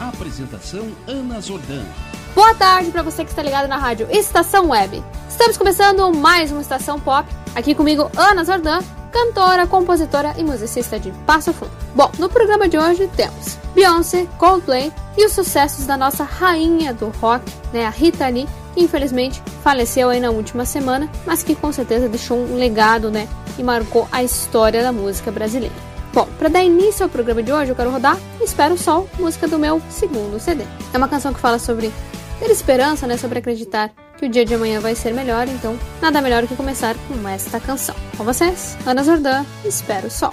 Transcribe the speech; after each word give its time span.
Apresentação 0.00 0.88
Ana 1.06 1.38
Zordan. 1.42 1.84
Boa 2.34 2.54
tarde 2.54 2.90
para 2.90 3.02
você 3.02 3.22
que 3.22 3.28
está 3.28 3.42
ligado 3.42 3.68
na 3.68 3.76
rádio 3.76 4.08
Estação 4.10 4.70
Web. 4.70 5.04
Estamos 5.28 5.58
começando 5.58 6.10
mais 6.14 6.50
uma 6.50 6.62
Estação 6.62 6.98
Pop. 6.98 7.28
Aqui 7.54 7.74
comigo, 7.74 8.10
Ana 8.16 8.42
Zordan, 8.42 8.80
cantora, 9.12 9.66
compositora 9.66 10.34
e 10.38 10.42
musicista 10.42 10.98
de 10.98 11.10
Passo 11.26 11.52
Fundo. 11.52 11.70
Bom, 11.94 12.10
no 12.18 12.30
programa 12.30 12.66
de 12.66 12.78
hoje 12.78 13.10
temos 13.14 13.58
Beyoncé, 13.74 14.26
Coldplay 14.38 14.90
e 15.18 15.26
os 15.26 15.32
sucessos 15.32 15.84
da 15.84 15.98
nossa 15.98 16.24
rainha 16.24 16.94
do 16.94 17.10
rock, 17.20 17.44
né, 17.70 17.84
a 17.84 17.90
Rita 17.90 18.26
Lee, 18.28 18.48
que 18.72 18.82
infelizmente 18.82 19.42
faleceu 19.62 20.08
aí 20.08 20.18
na 20.18 20.30
última 20.30 20.64
semana, 20.64 21.10
mas 21.26 21.42
que 21.42 21.54
com 21.54 21.70
certeza 21.70 22.08
deixou 22.08 22.38
um 22.38 22.56
legado, 22.56 23.10
né, 23.10 23.28
e 23.58 23.62
marcou 23.62 24.08
a 24.10 24.22
história 24.22 24.82
da 24.82 24.92
música 24.92 25.30
brasileira. 25.30 25.89
Bom, 26.12 26.26
para 26.38 26.48
dar 26.48 26.62
início 26.62 27.04
ao 27.04 27.08
programa 27.08 27.42
de 27.42 27.52
hoje, 27.52 27.70
eu 27.70 27.76
quero 27.76 27.90
rodar 27.90 28.18
Espero 28.40 28.74
o 28.74 28.78
Sol, 28.78 29.08
música 29.18 29.46
do 29.46 29.58
meu 29.58 29.80
segundo 29.88 30.40
CD. 30.40 30.64
É 30.92 30.98
uma 30.98 31.08
canção 31.08 31.32
que 31.32 31.40
fala 31.40 31.58
sobre 31.58 31.92
ter 32.38 32.50
esperança, 32.50 33.06
né, 33.06 33.16
sobre 33.16 33.38
acreditar 33.38 33.90
que 34.18 34.26
o 34.26 34.28
dia 34.28 34.44
de 34.44 34.54
amanhã 34.54 34.80
vai 34.80 34.94
ser 34.94 35.14
melhor, 35.14 35.46
então 35.46 35.78
nada 36.00 36.20
melhor 36.20 36.46
que 36.46 36.56
começar 36.56 36.96
com 37.06 37.28
esta 37.28 37.60
canção. 37.60 37.94
Com 38.16 38.24
vocês, 38.24 38.76
Ana 38.84 39.04
Zordan, 39.04 39.44
Espero 39.64 40.08
o 40.08 40.10
Sol. 40.10 40.32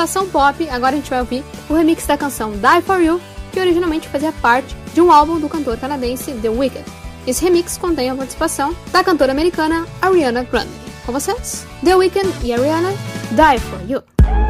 Estação 0.00 0.26
Pop, 0.30 0.66
agora 0.70 0.94
a 0.94 0.98
gente 0.98 1.10
vai 1.10 1.20
ouvir 1.20 1.44
o 1.68 1.74
remix 1.74 2.06
da 2.06 2.16
canção 2.16 2.52
Die 2.52 2.82
For 2.86 3.02
You, 3.02 3.20
que 3.52 3.60
originalmente 3.60 4.08
fazia 4.08 4.32
parte 4.32 4.74
de 4.94 5.00
um 5.02 5.12
álbum 5.12 5.38
do 5.38 5.46
cantor 5.46 5.76
canadense 5.76 6.32
The 6.32 6.48
Weeknd. 6.48 6.86
Esse 7.26 7.44
remix 7.44 7.76
contém 7.76 8.08
a 8.08 8.14
participação 8.14 8.74
da 8.90 9.04
cantora 9.04 9.32
americana 9.32 9.86
Ariana 10.00 10.42
Grande. 10.42 10.70
Com 11.04 11.12
vocês, 11.12 11.66
The 11.84 11.94
Weeknd 11.94 12.32
e 12.42 12.50
Ariana, 12.50 12.92
Die 13.30 13.58
For 13.58 13.80
You. 13.86 14.49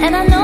And 0.00 0.14
I 0.14 0.24
know 0.26 0.37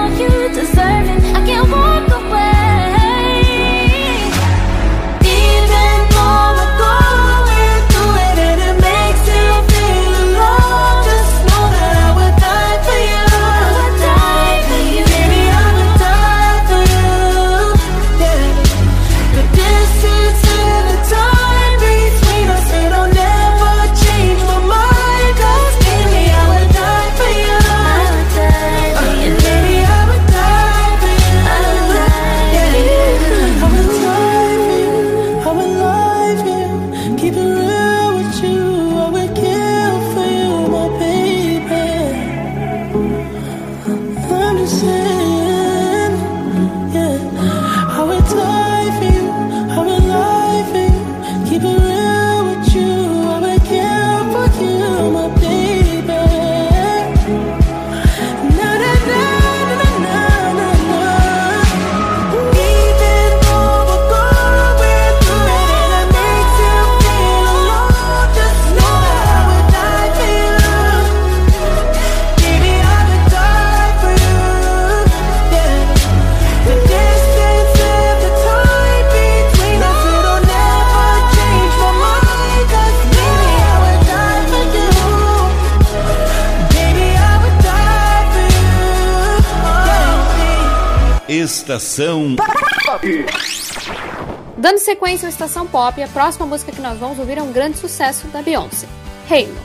sequência 94.85 95.27
Estação 95.27 95.67
Pop, 95.67 96.01
a 96.03 96.09
próxima 96.09 96.45
música 96.45 96.71
que 96.71 96.81
nós 96.81 96.99
vamos 96.99 97.19
ouvir 97.19 97.39
é 97.39 97.43
um 97.43 97.51
grande 97.51 97.79
sucesso 97.79 98.27
da 98.29 98.43
Beyoncé, 98.43 98.87
Halo. 99.31 99.57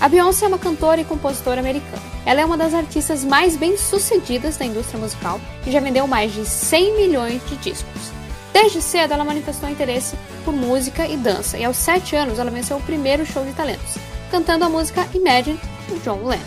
A 0.00 0.08
Beyoncé 0.08 0.46
é 0.46 0.48
uma 0.48 0.58
cantora 0.58 1.00
e 1.00 1.04
compositora 1.04 1.60
americana. 1.60 2.02
Ela 2.26 2.40
é 2.40 2.44
uma 2.44 2.56
das 2.56 2.74
artistas 2.74 3.22
mais 3.22 3.56
bem-sucedidas 3.56 4.56
da 4.56 4.64
indústria 4.64 4.98
musical 4.98 5.40
e 5.64 5.70
já 5.70 5.78
vendeu 5.78 6.08
mais 6.08 6.34
de 6.34 6.44
100 6.44 6.96
milhões 6.96 7.40
de 7.48 7.54
discos. 7.58 8.10
Desde 8.52 8.82
cedo, 8.82 9.14
ela 9.14 9.24
manifestou 9.24 9.68
interesse 9.68 10.16
por 10.44 10.52
música 10.52 11.06
e 11.06 11.16
dança, 11.16 11.56
e 11.56 11.64
aos 11.64 11.76
7 11.76 12.16
anos 12.16 12.40
ela 12.40 12.50
venceu 12.50 12.76
o 12.76 12.82
primeiro 12.82 13.24
show 13.24 13.44
de 13.44 13.52
talentos, 13.52 13.94
cantando 14.28 14.64
a 14.64 14.68
música 14.68 15.06
Imagine, 15.14 15.60
do 15.88 16.00
John 16.00 16.26
Lennon. 16.26 16.42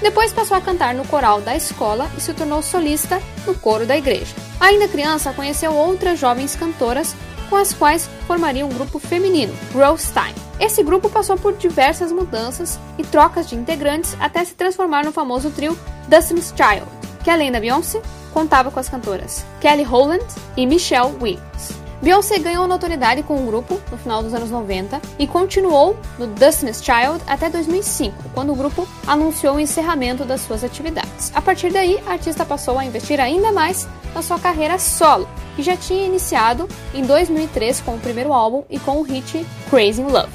Depois 0.00 0.32
passou 0.32 0.56
a 0.56 0.60
cantar 0.60 0.94
no 0.94 1.04
coral 1.06 1.40
da 1.40 1.56
escola 1.56 2.08
e 2.16 2.20
se 2.20 2.32
tornou 2.32 2.62
solista 2.62 3.20
no 3.44 3.54
coro 3.54 3.86
da 3.86 3.96
igreja. 3.96 4.34
Ainda 4.60 4.86
criança, 4.86 5.32
conheceu 5.32 5.72
outras 5.74 6.20
jovens 6.20 6.54
cantoras 6.54 7.14
com 7.52 7.56
as 7.56 7.74
quais 7.74 8.08
formaria 8.26 8.64
um 8.64 8.70
grupo 8.70 8.98
feminino, 8.98 9.54
Rose 9.74 10.10
Time. 10.10 10.34
Esse 10.58 10.82
grupo 10.82 11.10
passou 11.10 11.36
por 11.36 11.52
diversas 11.52 12.10
mudanças 12.10 12.80
e 12.96 13.04
trocas 13.04 13.46
de 13.46 13.54
integrantes 13.54 14.16
até 14.18 14.42
se 14.42 14.54
transformar 14.54 15.04
no 15.04 15.12
famoso 15.12 15.50
trio 15.50 15.78
Destiny's 16.08 16.54
Child, 16.56 16.86
que 17.22 17.28
além 17.28 17.52
da 17.52 17.60
Beyoncé, 17.60 18.00
contava 18.32 18.70
com 18.70 18.80
as 18.80 18.88
cantoras 18.88 19.44
Kelly 19.60 19.82
Rowland 19.82 20.24
e 20.56 20.64
Michelle 20.64 21.14
Williams. 21.20 21.81
Beyoncé 22.02 22.36
ganhou 22.40 22.66
notoriedade 22.66 23.22
com 23.22 23.36
o 23.36 23.46
grupo 23.46 23.80
no 23.88 23.96
final 23.96 24.24
dos 24.24 24.34
anos 24.34 24.50
90 24.50 25.00
e 25.20 25.26
continuou 25.26 25.96
no 26.18 26.26
Destiny's 26.26 26.82
Child 26.82 27.22
até 27.28 27.48
2005, 27.48 28.30
quando 28.34 28.52
o 28.52 28.56
grupo 28.56 28.88
anunciou 29.06 29.54
o 29.54 29.60
encerramento 29.60 30.24
das 30.24 30.40
suas 30.40 30.64
atividades. 30.64 31.30
A 31.32 31.40
partir 31.40 31.72
daí, 31.72 32.02
a 32.04 32.10
artista 32.10 32.44
passou 32.44 32.76
a 32.76 32.84
investir 32.84 33.20
ainda 33.20 33.52
mais 33.52 33.88
na 34.12 34.20
sua 34.20 34.38
carreira 34.40 34.80
solo, 34.80 35.28
que 35.54 35.62
já 35.62 35.76
tinha 35.76 36.04
iniciado 36.04 36.68
em 36.92 37.04
2003 37.04 37.80
com 37.82 37.94
o 37.94 38.00
primeiro 38.00 38.32
álbum 38.32 38.64
e 38.68 38.80
com 38.80 38.98
o 38.98 39.02
hit 39.02 39.46
Crazy 39.70 40.02
in 40.02 40.06
Love. 40.06 40.32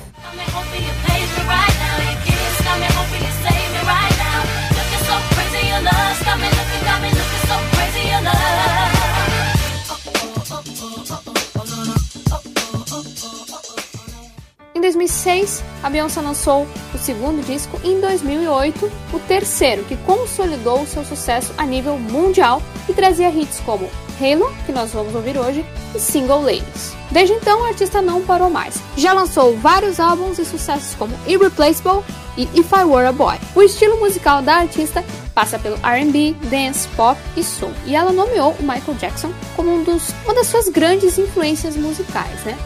2006, 14.87 15.63
a 15.83 15.89
Beyoncé 15.89 16.21
lançou 16.21 16.65
o 16.93 16.97
segundo 16.97 17.45
disco 17.45 17.77
e 17.83 17.89
em 17.89 17.99
2008 17.99 18.89
o 19.11 19.19
terceiro, 19.19 19.83
que 19.83 19.97
consolidou 19.97 20.85
seu 20.85 21.03
sucesso 21.03 21.53
a 21.57 21.65
nível 21.65 21.97
mundial 21.97 22.61
e 22.87 22.93
trazia 22.93 23.29
hits 23.29 23.59
como 23.65 23.89
Halo, 24.19 24.49
que 24.65 24.71
nós 24.71 24.91
vamos 24.91 25.13
ouvir 25.13 25.37
hoje, 25.37 25.65
e 25.93 25.99
Single 25.99 26.41
Ladies. 26.41 26.95
Desde 27.11 27.33
então, 27.33 27.63
a 27.63 27.67
artista 27.67 28.01
não 28.01 28.21
parou 28.21 28.49
mais. 28.49 28.81
Já 28.95 29.11
lançou 29.11 29.57
vários 29.57 29.99
álbuns 29.99 30.39
e 30.39 30.45
sucessos 30.45 30.95
como 30.95 31.13
Irreplaceable 31.27 32.03
e 32.37 32.43
If 32.57 32.71
I 32.71 32.85
Were 32.85 33.07
a 33.07 33.11
Boy. 33.11 33.37
O 33.55 33.61
estilo 33.61 33.99
musical 33.99 34.41
da 34.41 34.55
artista 34.55 35.03
passa 35.35 35.59
pelo 35.59 35.77
R&B, 35.85 36.33
dance, 36.49 36.87
pop 36.95 37.19
e 37.35 37.43
soul, 37.43 37.73
e 37.85 37.95
ela 37.95 38.11
nomeou 38.11 38.55
o 38.57 38.63
Michael 38.63 38.97
Jackson 38.97 39.31
como 39.55 39.69
um 39.69 39.83
dos, 39.83 40.09
uma 40.23 40.33
das 40.33 40.47
suas 40.47 40.69
grandes 40.69 41.17
influências 41.17 41.75
musicais, 41.75 42.43
né? 42.45 42.57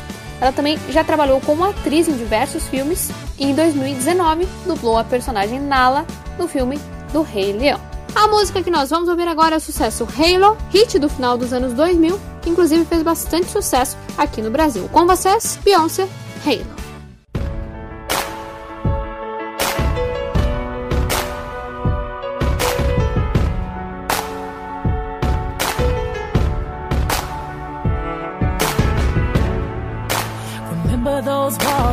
Ela 0.41 0.51
também 0.51 0.77
já 0.89 1.03
trabalhou 1.03 1.39
como 1.39 1.63
atriz 1.63 2.07
em 2.07 2.17
diversos 2.17 2.67
filmes 2.67 3.11
e 3.37 3.45
em 3.45 3.53
2019 3.53 4.47
dublou 4.65 4.97
a 4.97 5.03
personagem 5.03 5.59
Nala 5.59 6.05
no 6.37 6.47
filme 6.47 6.79
do 7.13 7.21
Rei 7.21 7.53
Leão. 7.53 7.79
A 8.15 8.27
música 8.27 8.61
que 8.61 8.71
nós 8.71 8.89
vamos 8.89 9.07
ouvir 9.07 9.27
agora 9.27 9.55
é 9.55 9.57
o 9.57 9.61
sucesso 9.61 10.05
Halo, 10.17 10.57
hit 10.71 10.99
do 10.99 11.07
final 11.07 11.37
dos 11.37 11.53
anos 11.53 11.73
2000, 11.73 12.19
que 12.41 12.49
inclusive 12.49 12.83
fez 12.83 13.03
bastante 13.03 13.49
sucesso 13.49 13.95
aqui 14.17 14.41
no 14.41 14.51
Brasil. 14.51 14.89
Com 14.91 15.05
vocês, 15.05 15.57
Beyoncé, 15.63 16.09
Halo. 16.45 16.90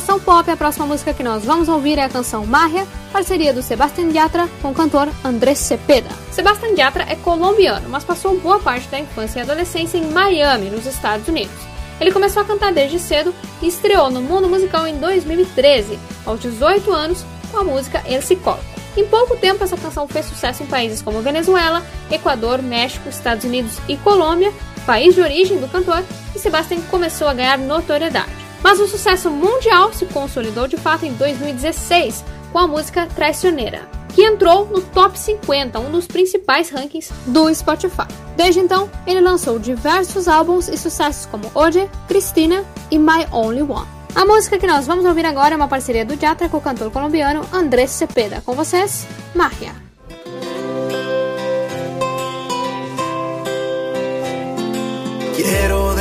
Estação 0.00 0.18
Pop, 0.18 0.50
a 0.50 0.56
próxima 0.56 0.86
música 0.86 1.12
que 1.12 1.22
nós 1.22 1.44
vamos 1.44 1.68
ouvir 1.68 1.98
é 1.98 2.04
a 2.04 2.08
canção 2.08 2.46
Marria, 2.46 2.86
parceria 3.12 3.52
do 3.52 3.62
Sebastián 3.62 4.08
Yatra 4.10 4.48
com 4.62 4.70
o 4.70 4.74
cantor 4.74 5.10
Andrés 5.22 5.58
Cepeda. 5.58 6.08
Sebastián 6.32 6.70
Yatra 6.70 7.04
é 7.06 7.16
colombiano, 7.16 7.86
mas 7.90 8.02
passou 8.02 8.40
boa 8.40 8.58
parte 8.58 8.88
da 8.88 8.98
infância 8.98 9.40
e 9.40 9.42
adolescência 9.42 9.98
em 9.98 10.10
Miami, 10.10 10.70
nos 10.70 10.86
Estados 10.86 11.28
Unidos. 11.28 11.54
Ele 12.00 12.12
começou 12.12 12.40
a 12.40 12.46
cantar 12.46 12.72
desde 12.72 12.98
cedo 12.98 13.34
e 13.60 13.68
estreou 13.68 14.10
no 14.10 14.22
mundo 14.22 14.48
musical 14.48 14.86
em 14.86 14.96
2013, 14.96 15.98
aos 16.24 16.40
18 16.40 16.90
anos, 16.90 17.22
com 17.52 17.58
a 17.58 17.64
música 17.64 18.02
El 18.06 18.20
Psicólogo. 18.20 18.64
Em 18.96 19.04
pouco 19.04 19.36
tempo, 19.36 19.62
essa 19.62 19.76
canção 19.76 20.08
fez 20.08 20.24
sucesso 20.24 20.62
em 20.62 20.66
países 20.66 21.02
como 21.02 21.20
Venezuela, 21.20 21.84
Equador, 22.10 22.62
México, 22.62 23.10
Estados 23.10 23.44
Unidos 23.44 23.74
e 23.86 23.98
Colômbia, 23.98 24.50
país 24.86 25.14
de 25.14 25.20
origem 25.20 25.58
do 25.58 25.68
cantor, 25.68 26.02
e 26.34 26.38
Sebastian 26.38 26.80
começou 26.90 27.28
a 27.28 27.34
ganhar 27.34 27.58
notoriedade. 27.58 28.39
Mas 28.62 28.80
o 28.80 28.86
sucesso 28.86 29.30
mundial 29.30 29.92
se 29.92 30.06
consolidou 30.06 30.66
de 30.66 30.76
fato 30.76 31.04
em 31.04 31.12
2016 31.14 32.24
com 32.52 32.58
a 32.58 32.66
música 32.66 33.06
Traicioneira. 33.06 33.88
que 34.10 34.24
entrou 34.24 34.66
no 34.66 34.80
top 34.80 35.16
50, 35.16 35.78
um 35.78 35.92
dos 35.92 36.06
principais 36.06 36.68
rankings 36.68 37.12
do 37.26 37.54
Spotify. 37.54 38.08
Desde 38.36 38.58
então, 38.58 38.90
ele 39.06 39.20
lançou 39.20 39.56
diversos 39.56 40.26
álbuns 40.26 40.68
e 40.68 40.76
sucessos 40.76 41.26
como 41.26 41.48
Ode, 41.54 41.88
Cristina 42.08 42.64
e 42.90 42.98
My 42.98 43.26
Only 43.30 43.62
One. 43.62 43.86
A 44.14 44.24
música 44.24 44.58
que 44.58 44.66
nós 44.66 44.86
vamos 44.86 45.04
ouvir 45.04 45.24
agora 45.24 45.54
é 45.54 45.56
uma 45.56 45.68
parceria 45.68 46.04
do 46.04 46.18
Jatra 46.20 46.48
com 46.48 46.56
o 46.56 46.60
cantor 46.60 46.90
colombiano 46.90 47.46
Andrés 47.52 47.90
Cepeda. 47.90 48.42
Com 48.44 48.54
vocês, 48.54 49.06
Magia. 49.32 49.89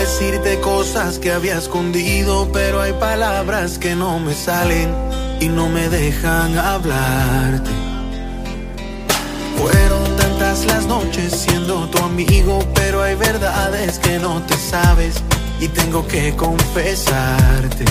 Decirte 0.10 0.60
cosas 0.60 1.20
que 1.20 1.32
había 1.32 1.60
escondido, 1.60 2.50
pero 2.52 2.82
hay 2.82 2.94
palabras 2.94 3.78
que 3.78 3.96
no 3.96 4.20
me 4.20 4.34
salen 4.34 4.90
y 5.40 5.48
no 5.48 5.70
me 5.70 5.88
dejan 5.88 6.58
hablarte. 6.58 7.70
Fueron 9.56 10.16
tantas 10.18 10.66
las 10.66 10.88
noches 10.88 11.32
siendo 11.32 11.88
tu 11.90 12.00
amigo, 12.00 12.58
pero 12.74 13.04
hay 13.04 13.14
verdades 13.14 14.00
que 14.00 14.18
no 14.18 14.42
te 14.48 14.56
sabes 14.58 15.14
y 15.60 15.68
tengo 15.68 16.08
que 16.08 16.36
confesarte. 16.36 17.86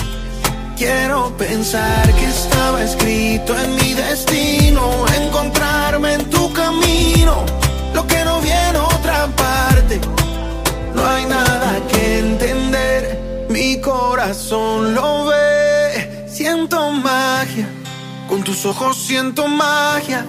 Quiero 0.75 1.31
pensar 1.37 2.03
que 2.15 2.25
estaba 2.25 2.83
escrito 2.83 3.57
en 3.57 3.75
mi 3.77 3.93
destino, 3.93 5.05
encontrarme 5.23 6.15
en 6.15 6.29
tu 6.29 6.51
camino, 6.51 7.45
lo 7.93 8.05
que 8.05 8.25
no 8.25 8.41
viene 8.41 8.77
otra 8.77 9.27
parte. 9.37 10.01
No 10.93 11.07
hay 11.07 11.25
nada 11.25 11.58
mi 13.79 13.85
corazón 13.85 14.93
lo 14.93 15.27
ve, 15.27 16.27
siento 16.27 16.91
magia, 16.91 17.67
con 18.27 18.43
tus 18.43 18.65
ojos 18.65 18.97
siento 18.97 19.47
magia, 19.47 20.25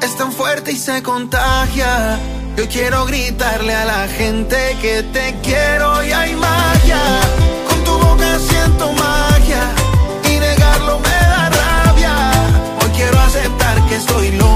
es 0.00 0.16
tan 0.16 0.32
fuerte 0.32 0.72
y 0.72 0.76
se 0.76 1.02
contagia. 1.02 2.18
Yo 2.56 2.66
quiero 2.68 3.04
gritarle 3.04 3.74
a 3.74 3.84
la 3.84 4.08
gente 4.08 4.76
que 4.80 5.02
te 5.02 5.34
quiero 5.42 6.02
y 6.04 6.12
hay 6.12 6.34
magia. 6.36 7.00
Con 7.68 7.84
tu 7.84 7.92
boca 7.98 8.38
siento 8.38 8.90
magia 8.92 9.62
y 10.30 10.38
negarlo 10.38 10.98
me 10.98 11.18
da 11.32 11.50
rabia. 11.50 12.14
Hoy 12.80 12.90
quiero 12.96 13.18
aceptar 13.20 13.86
que 13.88 13.96
estoy 13.96 14.32
loco 14.32 14.55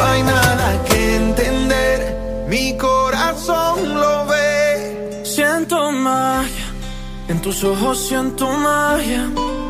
No 0.00 0.06
hay 0.06 0.22
nada 0.22 0.82
que 0.88 1.16
entender, 1.16 2.46
mi 2.48 2.74
corazón 2.78 4.00
lo 4.00 4.24
ve. 4.24 5.20
Siento 5.24 5.92
magia, 5.92 6.68
en 7.28 7.42
tus 7.42 7.62
ojos 7.64 7.98
siento 8.08 8.50
magia. 8.50 9.28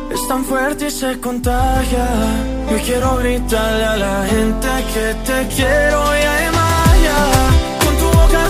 Es 0.09 0.25
tan 0.29 0.45
fuerte 0.45 0.87
y 0.87 0.91
se 0.91 1.19
contagia. 1.19 2.07
Yo 2.69 2.77
quiero 2.85 3.17
gritarle 3.17 3.85
a 3.85 3.97
la 3.97 4.25
gente 4.25 4.69
que 4.93 5.05
te 5.27 5.37
quiero 5.53 5.99
y 6.19 6.23
hay 6.33 6.47
magia. 6.63 7.17
Con 7.83 7.93
tu 7.97 8.07
boca 8.17 8.49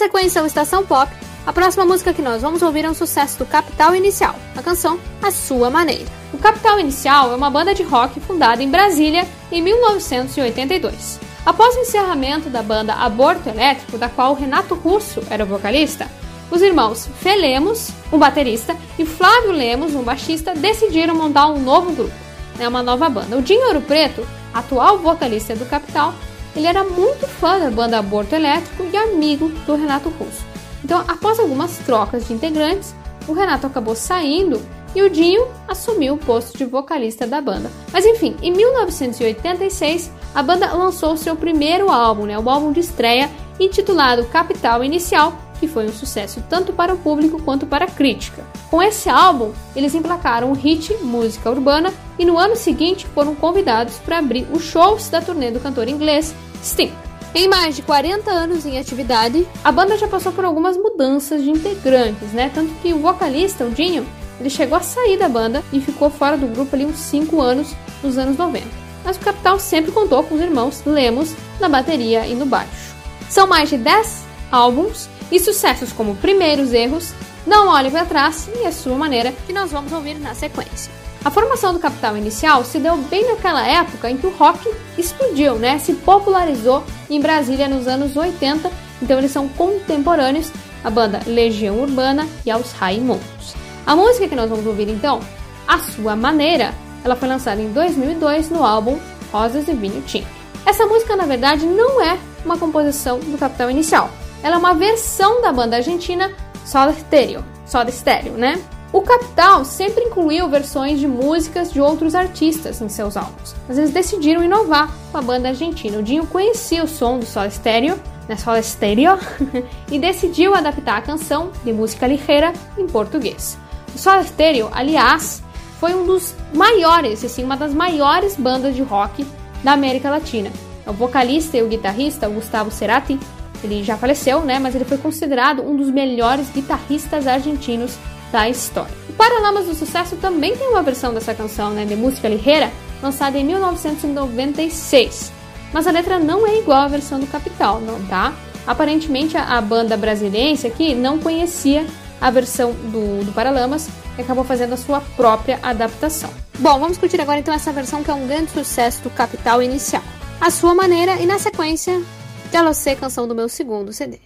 Sequência 0.00 0.40
ao 0.40 0.46
Estação 0.46 0.82
Pop, 0.82 1.12
a 1.46 1.52
próxima 1.52 1.84
música 1.84 2.14
que 2.14 2.22
nós 2.22 2.40
vamos 2.40 2.62
ouvir 2.62 2.86
é 2.86 2.90
um 2.90 2.94
sucesso 2.94 3.38
do 3.38 3.44
Capital 3.44 3.94
Inicial, 3.94 4.34
a 4.56 4.62
canção 4.62 4.98
A 5.22 5.30
Sua 5.30 5.68
Maneira. 5.68 6.06
O 6.32 6.38
Capital 6.38 6.80
Inicial 6.80 7.30
é 7.32 7.36
uma 7.36 7.50
banda 7.50 7.74
de 7.74 7.82
rock 7.82 8.18
fundada 8.18 8.62
em 8.62 8.70
Brasília 8.70 9.28
em 9.52 9.60
1982. 9.60 11.20
Após 11.44 11.76
o 11.76 11.80
encerramento 11.80 12.48
da 12.48 12.62
banda 12.62 12.94
Aborto 12.94 13.50
Elétrico, 13.50 13.98
da 13.98 14.08
qual 14.08 14.32
Renato 14.32 14.74
Russo 14.74 15.22
era 15.28 15.44
o 15.44 15.46
vocalista, 15.46 16.08
os 16.50 16.62
irmãos 16.62 17.06
Fê 17.20 17.36
Lemos, 17.36 17.90
um 18.10 18.18
baterista, 18.18 18.74
e 18.98 19.04
Flávio 19.04 19.52
Lemos, 19.52 19.94
um 19.94 20.02
baixista, 20.02 20.54
decidiram 20.54 21.14
montar 21.14 21.48
um 21.48 21.60
novo 21.60 21.92
grupo, 21.92 22.14
né, 22.56 22.66
uma 22.66 22.82
nova 22.82 23.06
banda. 23.10 23.36
O 23.36 23.42
Dinho 23.42 23.66
Ouro 23.66 23.82
Preto, 23.82 24.26
atual 24.54 24.98
vocalista 24.98 25.54
do 25.54 25.66
Capital, 25.66 26.14
ele 26.54 26.66
era 26.66 26.84
muito 26.84 27.26
fã 27.26 27.58
da 27.58 27.70
banda 27.70 27.98
Aborto 27.98 28.34
Elétrico 28.34 28.84
e 28.92 28.96
amigo 28.96 29.48
do 29.66 29.74
Renato 29.74 30.08
Russo. 30.10 30.44
Então, 30.84 31.04
após 31.06 31.38
algumas 31.38 31.78
trocas 31.78 32.26
de 32.26 32.32
integrantes, 32.32 32.94
o 33.28 33.32
Renato 33.32 33.66
acabou 33.66 33.94
saindo 33.94 34.60
e 34.94 35.02
o 35.02 35.10
Dinho 35.10 35.46
assumiu 35.68 36.14
o 36.14 36.18
posto 36.18 36.56
de 36.58 36.64
vocalista 36.64 37.26
da 37.26 37.40
banda. 37.40 37.70
Mas 37.92 38.04
enfim, 38.04 38.36
em 38.42 38.52
1986, 38.52 40.10
a 40.34 40.42
banda 40.42 40.72
lançou 40.72 41.16
seu 41.16 41.36
primeiro 41.36 41.90
álbum, 41.90 42.26
né, 42.26 42.38
o 42.38 42.50
álbum 42.50 42.72
de 42.72 42.80
estreia, 42.80 43.30
intitulado 43.58 44.24
Capital 44.26 44.82
Inicial, 44.82 45.32
que 45.60 45.68
foi 45.68 45.84
um 45.84 45.92
sucesso 45.92 46.42
tanto 46.48 46.72
para 46.72 46.94
o 46.94 46.98
público 46.98 47.40
quanto 47.42 47.66
para 47.66 47.84
a 47.84 47.90
crítica. 47.90 48.42
Com 48.70 48.82
esse 48.82 49.10
álbum, 49.10 49.52
eles 49.76 49.94
emplacaram 49.94 50.50
o 50.50 50.54
hit 50.54 50.94
Música 51.02 51.50
Urbana 51.50 51.92
e 52.18 52.24
no 52.24 52.38
ano 52.38 52.56
seguinte 52.56 53.06
foram 53.14 53.34
convidados 53.34 53.98
para 53.98 54.18
abrir 54.18 54.48
os 54.50 54.62
shows 54.62 55.10
da 55.10 55.20
turnê 55.20 55.50
do 55.50 55.60
cantor 55.60 55.86
inglês 55.86 56.34
Sting. 56.64 56.92
Em 57.32 57.46
mais 57.46 57.76
de 57.76 57.82
40 57.82 58.28
anos 58.28 58.66
em 58.66 58.78
atividade, 58.78 59.46
a 59.62 59.70
banda 59.70 59.96
já 59.96 60.08
passou 60.08 60.32
por 60.32 60.44
algumas 60.44 60.76
mudanças 60.76 61.42
de 61.42 61.50
integrantes, 61.50 62.32
né? 62.32 62.50
Tanto 62.52 62.72
que 62.82 62.92
o 62.92 62.98
vocalista, 62.98 63.64
o 63.64 63.70
Dinho, 63.70 64.04
ele 64.40 64.50
chegou 64.50 64.76
a 64.76 64.80
sair 64.80 65.16
da 65.16 65.28
banda 65.28 65.62
e 65.72 65.80
ficou 65.80 66.10
fora 66.10 66.36
do 66.36 66.48
grupo 66.48 66.74
ali 66.74 66.84
uns 66.84 66.98
5 66.98 67.40
anos 67.40 67.72
nos 68.02 68.18
anos 68.18 68.36
90. 68.36 68.66
Mas 69.04 69.16
o 69.16 69.20
Capital 69.20 69.60
sempre 69.60 69.92
contou 69.92 70.24
com 70.24 70.34
os 70.34 70.40
irmãos 70.40 70.82
Lemos 70.84 71.34
na 71.60 71.68
bateria 71.68 72.26
e 72.26 72.34
no 72.34 72.46
baixo. 72.46 72.94
São 73.28 73.46
mais 73.46 73.68
de 73.68 73.76
10 73.76 74.24
álbuns 74.50 75.08
e 75.30 75.38
sucessos 75.38 75.92
como 75.92 76.16
Primeiros 76.16 76.72
Erros, 76.72 77.12
Não 77.46 77.68
Olhe 77.68 77.90
para 77.90 78.04
Trás 78.04 78.48
e 78.54 78.66
A 78.66 78.72
Sua 78.72 78.96
Maneira, 78.96 79.32
que 79.46 79.52
nós 79.52 79.70
vamos 79.70 79.92
ouvir 79.92 80.18
na 80.18 80.34
sequência. 80.34 80.92
A 81.24 81.30
formação 81.30 81.74
do 81.74 81.78
Capital 81.78 82.16
Inicial 82.16 82.64
se 82.64 82.78
deu 82.78 82.96
bem 82.96 83.28
naquela 83.28 83.66
época 83.66 84.10
em 84.10 84.16
que 84.16 84.26
o 84.26 84.30
rock 84.30 84.70
explodiu, 84.96 85.56
né? 85.56 85.78
Se 85.78 85.92
popularizou 85.92 86.82
em 87.10 87.20
Brasília 87.20 87.68
nos 87.68 87.86
anos 87.86 88.16
80, 88.16 88.70
então 89.02 89.18
eles 89.18 89.30
são 89.30 89.46
contemporâneos 89.48 90.50
à 90.82 90.88
banda 90.88 91.20
Legião 91.26 91.78
Urbana 91.78 92.26
e 92.44 92.50
aos 92.50 92.72
Raimundos. 92.72 93.54
A 93.86 93.94
música 93.94 94.28
que 94.28 94.34
nós 94.34 94.48
vamos 94.48 94.66
ouvir 94.66 94.88
então, 94.88 95.20
A 95.68 95.78
Sua 95.78 96.16
Maneira, 96.16 96.72
ela 97.04 97.16
foi 97.16 97.28
lançada 97.28 97.60
em 97.60 97.70
2002 97.70 98.48
no 98.48 98.64
álbum 98.64 98.98
Rosas 99.30 99.68
e 99.68 99.74
Vinho 99.74 100.02
Tinto. 100.02 100.28
Essa 100.64 100.86
música, 100.86 101.16
na 101.16 101.26
verdade, 101.26 101.66
não 101.66 102.00
é 102.00 102.18
uma 102.44 102.56
composição 102.56 103.18
do 103.18 103.36
Capital 103.38 103.70
inicial. 103.70 104.10
Ela 104.42 104.56
é 104.56 104.58
uma 104.58 104.74
versão 104.74 105.42
da 105.42 105.52
banda 105.52 105.76
argentina 105.76 106.32
Soda 106.64 106.92
Stereo, 106.92 107.44
Soda 107.66 107.90
Stereo, 107.90 108.34
né? 108.34 108.60
O 108.92 109.02
Capital 109.02 109.64
sempre 109.64 110.02
incluiu 110.02 110.48
versões 110.48 110.98
de 110.98 111.06
músicas 111.06 111.72
de 111.72 111.80
outros 111.80 112.14
artistas 112.14 112.80
em 112.80 112.88
seus 112.88 113.16
álbuns, 113.16 113.54
mas 113.68 113.78
eles 113.78 113.92
decidiram 113.92 114.42
inovar 114.42 114.90
com 115.12 115.18
a 115.18 115.22
banda 115.22 115.48
argentina. 115.48 115.98
O 115.98 116.02
Dinho 116.02 116.26
conhecia 116.26 116.82
o 116.82 116.88
som 116.88 117.18
do 117.18 117.24
Soda 117.24 117.50
Stereo, 117.50 118.00
né, 118.28 118.36
Soda 118.36 118.60
Stereo, 118.60 119.16
e 119.90 119.98
decidiu 119.98 120.54
adaptar 120.54 120.98
a 120.98 121.02
canção 121.02 121.52
de 121.64 121.72
música 121.72 122.06
ligeira 122.06 122.52
em 122.76 122.86
português. 122.86 123.56
O 123.94 123.98
Soda 123.98 124.24
Stereo, 124.24 124.68
aliás, 124.72 125.40
foi 125.78 125.94
um 125.94 126.04
dos 126.04 126.34
maiores, 126.52 127.24
assim, 127.24 127.44
uma 127.44 127.56
das 127.56 127.72
maiores 127.72 128.34
bandas 128.34 128.74
de 128.74 128.82
rock 128.82 129.24
da 129.62 129.72
América 129.72 130.10
Latina. 130.10 130.50
O 130.84 130.92
vocalista 130.92 131.56
e 131.56 131.62
o 131.62 131.68
guitarrista, 131.68 132.28
o 132.28 132.32
Gustavo 132.32 132.72
Cerati, 132.72 133.20
ele 133.62 133.82
já 133.82 133.96
faleceu, 133.96 134.40
né, 134.40 134.58
mas 134.58 134.74
ele 134.74 134.84
foi 134.84 134.98
considerado 134.98 135.62
um 135.62 135.76
dos 135.76 135.90
melhores 135.90 136.50
guitarristas 136.50 137.26
argentinos 137.26 137.96
da 138.32 138.48
história. 138.48 138.94
O 139.08 139.12
Paralamas 139.12 139.66
do 139.66 139.74
Sucesso 139.74 140.16
também 140.16 140.56
tem 140.56 140.68
uma 140.68 140.82
versão 140.82 141.12
dessa 141.12 141.34
canção, 141.34 141.70
né, 141.70 141.84
de 141.84 141.96
música 141.96 142.28
ligeira, 142.28 142.70
lançada 143.02 143.38
em 143.38 143.44
1996. 143.44 145.32
Mas 145.72 145.86
a 145.86 145.90
letra 145.90 146.18
não 146.18 146.46
é 146.46 146.58
igual 146.58 146.82
à 146.82 146.88
versão 146.88 147.20
do 147.20 147.26
Capital, 147.26 147.80
não, 147.80 148.00
tá? 148.06 148.32
Aparentemente 148.66 149.36
a, 149.36 149.60
banda 149.60 149.96
brasileira 149.96 150.66
aqui 150.66 150.94
não 150.94 151.18
conhecia 151.18 151.86
a 152.20 152.30
versão 152.30 152.72
do, 152.72 153.24
do 153.24 153.32
Paralamas 153.32 153.88
e 154.18 154.22
acabou 154.22 154.44
fazendo 154.44 154.74
a 154.74 154.76
sua 154.76 155.00
própria 155.16 155.58
adaptação. 155.62 156.30
Bom, 156.58 156.78
vamos 156.78 156.98
curtir 156.98 157.20
agora 157.20 157.38
então 157.38 157.54
essa 157.54 157.72
versão 157.72 158.04
que 158.04 158.10
é 158.10 158.14
um 158.14 158.26
grande 158.26 158.50
sucesso 158.50 159.02
do 159.02 159.10
Capital 159.10 159.62
inicial. 159.62 160.02
A 160.40 160.50
sua 160.50 160.74
maneira 160.74 161.16
e 161.16 161.26
na 161.26 161.38
sequência, 161.38 162.02
Já 162.52 162.62
Lo 162.62 162.74
Sé, 162.74 162.96
canção 162.96 163.28
do 163.28 163.34
meu 163.34 163.48
segundo 163.48 163.92
CD. 163.92 164.18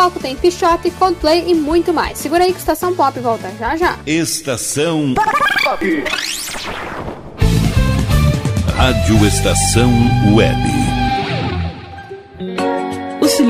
Bloco 0.00 0.18
tem 0.18 0.34
Pichote, 0.34 0.90
Coldplay 0.92 1.44
e 1.50 1.54
muito 1.54 1.92
mais. 1.92 2.16
Segura 2.16 2.44
aí 2.44 2.52
que 2.54 2.58
Estação 2.58 2.94
Pop 2.94 3.18
volta 3.20 3.52
já 3.58 3.76
já. 3.76 3.98
Estação 4.06 5.12
Rádio 8.76 9.26
Estação 9.26 9.90
Web. 10.34 10.89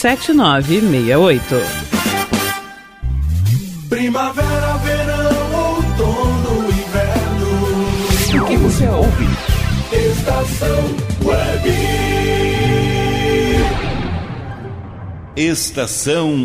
7968. 0.00 1.56
Primavera, 3.90 4.78
verão, 4.78 5.76
outono, 5.76 6.70
inverno. 6.70 8.42
O 8.42 8.46
que 8.46 8.56
você 8.56 8.88
ouve? 8.88 9.26
Estação 9.92 10.96
Web. 11.22 11.70
Estação 15.36 16.44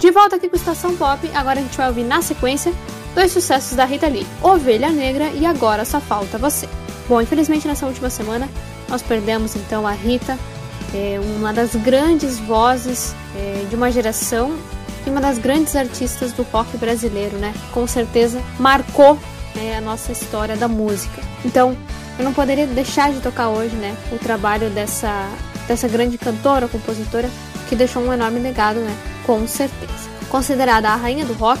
De 0.00 0.10
volta 0.10 0.34
aqui 0.34 0.48
com 0.48 0.56
Estação 0.56 0.96
Pop, 0.96 1.30
agora 1.32 1.60
a 1.60 1.62
gente 1.62 1.76
vai 1.76 1.86
ouvir 1.86 2.02
na 2.02 2.22
sequência 2.22 2.72
dois 3.14 3.30
sucessos 3.30 3.76
da 3.76 3.84
Rita 3.84 4.08
Lee, 4.08 4.26
Ovelha 4.42 4.90
Negra 4.90 5.30
e 5.30 5.46
Agora 5.46 5.84
Só 5.84 6.00
Falta 6.00 6.38
Você. 6.38 6.68
Bom, 7.08 7.22
infelizmente 7.22 7.68
nessa 7.68 7.86
última 7.86 8.10
semana 8.10 8.48
nós 8.88 9.00
perdemos 9.00 9.54
então 9.54 9.86
a 9.86 9.92
Rita, 9.92 10.36
é 10.94 11.20
uma 11.38 11.52
das 11.52 11.74
grandes 11.74 12.38
vozes 12.38 13.14
é, 13.34 13.66
de 13.68 13.76
uma 13.76 13.90
geração 13.90 14.56
e 15.06 15.10
uma 15.10 15.20
das 15.20 15.38
grandes 15.38 15.76
artistas 15.76 16.32
do 16.32 16.42
rock 16.44 16.76
brasileiro, 16.76 17.36
né? 17.36 17.54
Com 17.72 17.86
certeza 17.86 18.42
marcou 18.58 19.18
né, 19.54 19.76
a 19.76 19.80
nossa 19.80 20.12
história 20.12 20.56
da 20.56 20.68
música. 20.68 21.22
Então, 21.44 21.76
eu 22.18 22.24
não 22.24 22.32
poderia 22.32 22.66
deixar 22.66 23.12
de 23.12 23.20
tocar 23.20 23.48
hoje, 23.48 23.74
né? 23.76 23.96
O 24.12 24.18
trabalho 24.18 24.70
dessa, 24.70 25.28
dessa 25.68 25.86
grande 25.86 26.18
cantora, 26.18 26.68
compositora, 26.68 27.30
que 27.68 27.76
deixou 27.76 28.02
um 28.02 28.12
enorme 28.12 28.40
legado, 28.40 28.80
né? 28.80 28.96
Com 29.24 29.46
certeza. 29.46 29.92
Considerada 30.28 30.88
a 30.88 30.96
rainha 30.96 31.24
do 31.24 31.34
rock, 31.34 31.60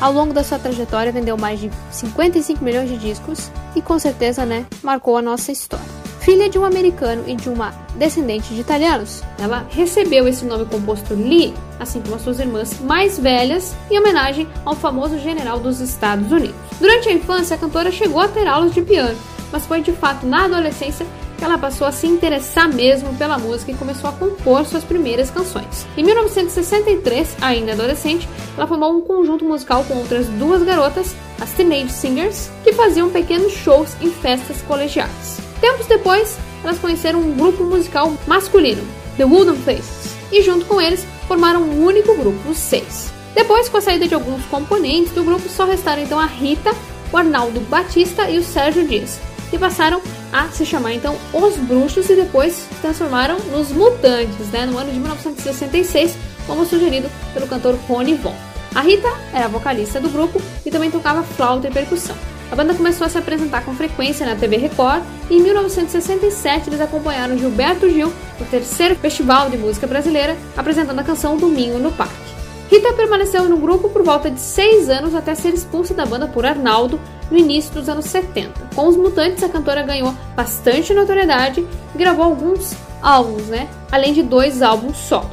ao 0.00 0.12
longo 0.12 0.32
da 0.32 0.42
sua 0.42 0.58
trajetória 0.58 1.12
vendeu 1.12 1.36
mais 1.36 1.60
de 1.60 1.70
55 1.90 2.64
milhões 2.64 2.88
de 2.88 2.96
discos 2.96 3.50
e 3.76 3.82
com 3.82 3.98
certeza, 3.98 4.46
né, 4.46 4.64
marcou 4.82 5.16
a 5.16 5.22
nossa 5.22 5.52
história. 5.52 5.99
Filha 6.20 6.50
de 6.50 6.58
um 6.58 6.64
americano 6.66 7.24
e 7.26 7.34
de 7.34 7.48
uma 7.48 7.72
descendente 7.94 8.54
de 8.54 8.60
italianos, 8.60 9.22
ela 9.38 9.66
recebeu 9.70 10.28
esse 10.28 10.44
nome 10.44 10.66
composto 10.66 11.14
Lee, 11.14 11.54
assim 11.78 12.02
como 12.02 12.14
as 12.14 12.22
suas 12.22 12.38
irmãs 12.38 12.78
mais 12.78 13.18
velhas, 13.18 13.74
em 13.90 13.98
homenagem 13.98 14.46
ao 14.64 14.76
famoso 14.76 15.18
general 15.18 15.58
dos 15.58 15.80
Estados 15.80 16.30
Unidos. 16.30 16.54
Durante 16.78 17.08
a 17.08 17.12
infância, 17.12 17.56
a 17.56 17.58
cantora 17.58 17.90
chegou 17.90 18.20
a 18.20 18.28
ter 18.28 18.46
aulas 18.46 18.74
de 18.74 18.82
piano, 18.82 19.18
mas 19.50 19.64
foi 19.64 19.80
de 19.80 19.92
fato 19.92 20.26
na 20.26 20.44
adolescência 20.44 21.06
que 21.38 21.44
ela 21.44 21.56
passou 21.56 21.86
a 21.86 21.92
se 21.92 22.06
interessar 22.06 22.68
mesmo 22.68 23.14
pela 23.14 23.38
música 23.38 23.72
e 23.72 23.74
começou 23.74 24.10
a 24.10 24.12
compor 24.12 24.66
suas 24.66 24.84
primeiras 24.84 25.30
canções. 25.30 25.86
Em 25.96 26.04
1963, 26.04 27.36
ainda 27.40 27.72
adolescente, 27.72 28.28
ela 28.58 28.66
formou 28.66 28.94
um 28.94 29.00
conjunto 29.00 29.42
musical 29.46 29.82
com 29.84 29.94
outras 29.94 30.26
duas 30.28 30.62
garotas, 30.62 31.16
as 31.40 31.50
Teenage 31.52 31.92
Singers, 31.92 32.50
que 32.62 32.74
faziam 32.74 33.08
pequenos 33.08 33.54
shows 33.54 33.96
em 34.02 34.10
festas 34.10 34.60
colegiais. 34.60 35.49
Tempos 35.60 35.86
depois, 35.86 36.38
elas 36.64 36.78
conheceram 36.78 37.20
um 37.20 37.34
grupo 37.34 37.64
musical 37.64 38.12
masculino, 38.26 38.82
The 39.16 39.24
Wooden 39.24 39.56
Faces, 39.56 40.14
e 40.32 40.42
junto 40.42 40.64
com 40.66 40.80
eles 40.80 41.06
formaram 41.28 41.62
um 41.62 41.84
único 41.84 42.14
grupo, 42.16 42.50
os 42.50 42.58
seis. 42.58 43.12
Depois, 43.34 43.68
com 43.68 43.76
a 43.76 43.80
saída 43.80 44.08
de 44.08 44.14
alguns 44.14 44.44
componentes 44.46 45.12
do 45.12 45.24
grupo, 45.24 45.48
só 45.48 45.64
restaram 45.64 46.02
então 46.02 46.18
a 46.18 46.26
Rita, 46.26 46.72
o 47.12 47.16
Arnaldo 47.16 47.60
Batista 47.60 48.28
e 48.30 48.38
o 48.38 48.42
Sérgio 48.42 48.86
Dias, 48.86 49.20
que 49.50 49.58
passaram 49.58 50.00
a 50.32 50.48
se 50.48 50.64
chamar 50.64 50.92
então 50.92 51.16
Os 51.32 51.56
Bruxos 51.56 52.08
e 52.08 52.14
depois 52.14 52.54
se 52.54 52.74
transformaram 52.80 53.38
nos 53.50 53.70
Mutantes, 53.70 54.48
né, 54.52 54.64
no 54.64 54.78
ano 54.78 54.92
de 54.92 54.98
1966, 54.98 56.16
como 56.46 56.64
sugerido 56.64 57.10
pelo 57.34 57.46
cantor 57.46 57.76
Rony 57.88 58.14
Von. 58.14 58.34
A 58.74 58.80
Rita 58.80 59.08
era 59.32 59.48
vocalista 59.48 60.00
do 60.00 60.08
grupo 60.08 60.40
e 60.64 60.70
também 60.70 60.90
tocava 60.90 61.22
flauta 61.22 61.68
e 61.68 61.72
percussão. 61.72 62.16
A 62.50 62.56
banda 62.56 62.74
começou 62.74 63.06
a 63.06 63.10
se 63.10 63.16
apresentar 63.16 63.64
com 63.64 63.74
frequência 63.74 64.26
na 64.26 64.34
TV 64.34 64.56
Record 64.56 65.02
e 65.30 65.36
em 65.36 65.40
1967 65.40 66.68
eles 66.68 66.80
acompanharam 66.80 67.38
Gilberto 67.38 67.88
Gil 67.88 68.12
no 68.40 68.46
terceiro 68.46 68.96
Festival 68.96 69.48
de 69.48 69.56
Música 69.56 69.86
Brasileira, 69.86 70.36
apresentando 70.56 70.98
a 70.98 71.04
canção 71.04 71.36
Domingo 71.36 71.78
no 71.78 71.92
Parque. 71.92 72.30
Rita 72.68 72.92
permaneceu 72.92 73.48
no 73.48 73.56
grupo 73.56 73.88
por 73.88 74.02
volta 74.02 74.30
de 74.30 74.40
seis 74.40 74.88
anos 74.88 75.14
até 75.14 75.34
ser 75.34 75.54
expulsa 75.54 75.94
da 75.94 76.04
banda 76.04 76.26
por 76.26 76.44
Arnaldo 76.44 77.00
no 77.30 77.38
início 77.38 77.72
dos 77.72 77.88
anos 77.88 78.06
70. 78.06 78.52
Com 78.74 78.88
os 78.88 78.96
Mutantes, 78.96 79.42
a 79.44 79.48
cantora 79.48 79.82
ganhou 79.82 80.12
bastante 80.34 80.92
notoriedade 80.92 81.64
e 81.94 81.98
gravou 81.98 82.24
alguns 82.24 82.74
álbuns, 83.00 83.46
né? 83.46 83.68
além 83.92 84.12
de 84.12 84.22
dois 84.22 84.60
álbuns 84.60 84.96
solos. 84.96 85.30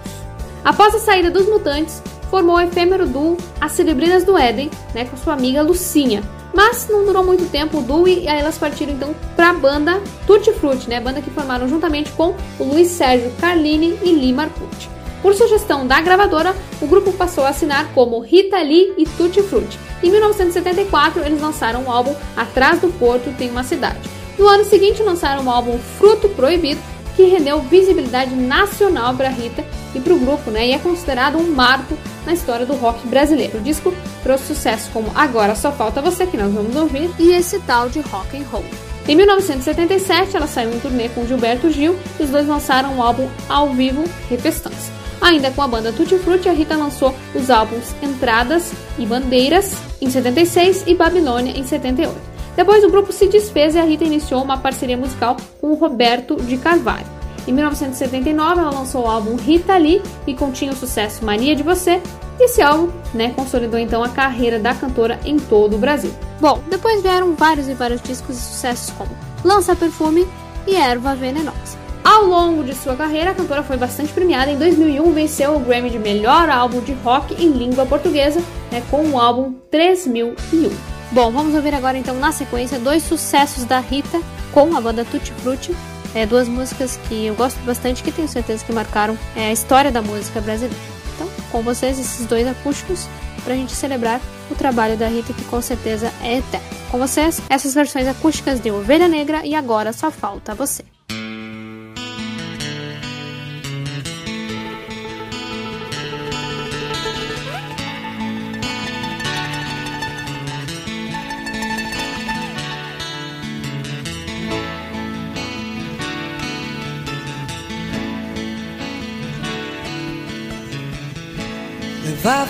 Após 0.64 0.94
a 0.94 1.00
saída 1.00 1.32
dos 1.32 1.48
Mutantes, 1.48 2.02
formou 2.30 2.58
o 2.58 2.62
efêmero 2.62 3.08
duo 3.08 3.38
As 3.60 3.72
Celebrinas 3.72 4.24
do 4.24 4.38
Éden, 4.38 4.70
né, 4.94 5.06
com 5.06 5.16
sua 5.16 5.34
amiga 5.34 5.62
Lucinha, 5.62 6.24
mas 6.58 6.88
não 6.90 7.06
durou 7.06 7.24
muito 7.24 7.48
tempo 7.52 7.78
o 7.78 7.82
duo 7.84 8.08
e 8.08 8.28
aí 8.28 8.40
elas 8.40 8.58
partiram 8.58 8.92
então 8.92 9.14
para 9.36 9.52
a 9.52 9.54
banda 9.54 10.02
Tutti 10.26 10.52
Frutti, 10.54 10.90
né? 10.90 11.00
Banda 11.00 11.22
que 11.22 11.30
formaram 11.30 11.68
juntamente 11.68 12.12
com 12.14 12.36
o 12.58 12.64
Luiz 12.64 12.88
Sérgio 12.88 13.32
Carlini 13.40 14.00
e 14.02 14.12
Lee 14.12 14.34
Marcucci. 14.34 14.90
Por 15.22 15.36
sugestão 15.36 15.86
da 15.86 16.02
gravadora, 16.02 16.56
o 16.82 16.88
grupo 16.88 17.14
passou 17.14 17.46
a 17.46 17.50
assinar 17.50 17.94
como 17.94 18.20
Rita 18.20 18.58
Lee 18.58 18.92
e 18.98 19.06
Tutti 19.06 19.44
Frutti. 19.44 19.78
Em 20.02 20.10
1974, 20.10 21.24
eles 21.24 21.40
lançaram 21.40 21.84
o 21.84 21.92
álbum 21.92 22.16
Atrás 22.36 22.82
do 22.82 22.88
Porto 22.88 23.32
Tem 23.38 23.52
uma 23.52 23.64
Cidade. 23.64 24.10
No 24.36 24.48
ano 24.48 24.66
seguinte, 24.66 25.04
lançaram 25.04 25.46
o 25.46 25.50
álbum 25.52 25.78
Fruto 25.78 26.28
Proibido, 26.30 26.82
que 27.18 27.24
rendeu 27.24 27.60
visibilidade 27.62 28.36
nacional 28.36 29.16
para 29.16 29.30
Rita 29.30 29.66
e 29.96 30.00
para 30.00 30.14
o 30.14 30.20
grupo, 30.20 30.52
né? 30.52 30.68
E 30.68 30.74
é 30.74 30.78
considerado 30.78 31.40
um 31.40 31.52
marco 31.52 31.98
na 32.24 32.32
história 32.32 32.64
do 32.64 32.76
rock 32.76 33.08
brasileiro. 33.08 33.58
O 33.58 33.62
disco 33.62 33.92
trouxe 34.22 34.46
sucesso 34.46 34.92
como 34.94 35.12
Agora 35.16 35.56
Só 35.56 35.72
Falta 35.72 36.00
Você, 36.00 36.28
que 36.28 36.38
nós 36.38 36.54
vamos 36.54 36.76
ouvir, 36.76 37.10
e 37.18 37.32
esse 37.32 37.60
tal 37.62 37.90
de 37.90 38.02
rock 38.02 38.38
and 38.38 38.46
roll. 38.52 38.64
Em 39.08 39.16
1977, 39.16 40.38
ela 40.38 40.46
saiu 40.46 40.72
em 40.72 40.80
turnê 40.80 41.10
com 41.10 41.26
Gilberto 41.26 41.72
Gil 41.72 41.98
e 42.20 42.24
os 42.24 42.30
dois 42.30 42.48
lançaram 42.48 42.94
o 42.94 42.98
um 42.98 43.02
álbum 43.02 43.28
ao 43.50 43.70
vivo 43.70 44.04
Refestança. 44.30 44.92
Ainda 45.20 45.50
com 45.50 45.64
a 45.64 45.68
banda 45.68 45.92
Tutti 45.92 46.20
Frutti, 46.20 46.48
a 46.48 46.52
Rita 46.52 46.76
lançou 46.76 47.16
os 47.34 47.50
álbuns 47.50 47.96
Entradas 48.04 48.72
e 49.00 49.06
Bandeiras 49.08 49.74
em 50.00 50.10
76 50.10 50.84
e 50.86 50.94
Babilônia 50.94 51.58
em 51.58 51.66
78. 51.66 52.37
Depois 52.58 52.84
o 52.84 52.90
grupo 52.90 53.14
se 53.14 53.28
desfez 53.28 53.76
e 53.76 53.78
a 53.78 53.84
Rita 53.84 54.04
iniciou 54.04 54.42
uma 54.42 54.58
parceria 54.58 54.98
musical 54.98 55.38
com 55.62 55.68
o 55.68 55.76
Roberto 55.76 56.36
de 56.38 56.58
Carvalho. 56.58 57.06
Em 57.48 57.54
1979, 57.54 58.60
ela 58.60 58.72
lançou 58.72 59.04
o 59.04 59.08
álbum 59.08 59.36
Rita 59.36 59.78
Lee 59.78 60.02
e 60.26 60.34
continha 60.34 60.72
o 60.72 60.76
sucesso 60.76 61.24
Mania 61.24 61.56
de 61.56 61.62
Você. 61.62 62.02
Esse 62.40 62.60
álbum, 62.60 62.90
né, 63.14 63.32
consolidou 63.36 63.80
então 63.80 64.04
a 64.04 64.10
carreira 64.10 64.58
da 64.58 64.74
cantora 64.74 65.20
em 65.24 65.38
todo 65.38 65.76
o 65.76 65.80
Brasil. 65.80 66.12
Bom, 66.42 66.60
depois 66.68 67.04
vieram 67.04 67.36
vários 67.36 67.70
e 67.70 67.76
vários 67.76 68.02
discos 68.02 68.36
e 68.36 68.42
sucessos 68.42 68.90
como 68.98 69.12
Lança 69.44 69.76
Perfume 69.76 70.28
e 70.66 70.76
Erva 70.76 71.14
Venenosa. 71.14 71.78
Ao 72.04 72.26
longo 72.26 72.64
de 72.64 72.74
sua 72.74 72.96
carreira, 72.96 73.32
a 73.32 73.36
cantora 73.36 73.62
foi 73.62 73.78
bastante 73.78 74.12
premiada. 74.12 74.50
Em 74.50 74.58
2001, 74.58 75.12
venceu 75.12 75.56
o 75.56 75.60
Grammy 75.60 75.92
de 75.92 76.00
melhor 76.00 76.50
álbum 76.50 76.82
de 76.82 76.94
rock 76.94 77.36
em 77.36 77.52
língua 77.52 77.86
portuguesa, 77.86 78.42
né, 78.72 78.82
com 78.90 79.04
o 79.10 79.20
álbum 79.20 79.54
3001. 79.70 80.97
Bom, 81.12 81.32
vamos 81.32 81.56
ouvir 81.56 81.74
agora 81.74 81.98
então 81.98 82.20
na 82.20 82.32
sequência 82.32 82.78
dois 82.80 83.02
sucessos 83.04 83.64
da 83.64 83.80
Rita 83.80 84.22
com 84.52 84.76
a 84.76 84.82
banda 84.82 85.06
Tutti 85.06 85.32
Frutti. 85.32 85.76
É, 86.14 86.26
duas 86.26 86.48
músicas 86.48 87.00
que 87.08 87.28
eu 87.28 87.36
gosto 87.36 87.58
bastante 87.66 88.04
que 88.04 88.12
tenho 88.12 88.28
certeza 88.28 88.66
que 88.66 88.74
marcaram 88.74 89.18
é, 89.36 89.48
a 89.48 89.52
história 89.52 89.92
da 89.92 90.02
música 90.02 90.42
brasileira. 90.42 90.76
Então, 91.16 91.30
com 91.52 91.62
vocês, 91.62 92.00
esses 92.00 92.26
dois 92.26 92.48
acústicos 92.48 93.08
para 93.44 93.54
a 93.54 93.58
gente 93.58 93.72
celebrar 93.72 94.20
o 94.52 94.56
trabalho 94.56 94.98
da 94.98 95.08
Rita, 95.08 95.34
que 95.34 95.44
com 95.46 95.62
certeza 95.62 96.12
é 96.22 96.38
eterno. 96.38 96.68
Com 96.92 96.98
vocês, 96.98 97.42
essas 97.50 97.74
versões 97.74 98.08
acústicas 98.08 98.60
de 98.60 98.72
Ovelha 98.72 99.08
Negra 99.08 99.46
e 99.46 99.56
Agora 99.56 99.94
Só 99.94 100.12
Falta 100.12 100.56
Você. 100.56 100.84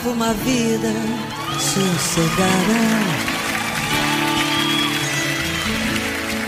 Uma 0.05 0.33
vida 0.33 0.93
sossegada. 1.59 3.27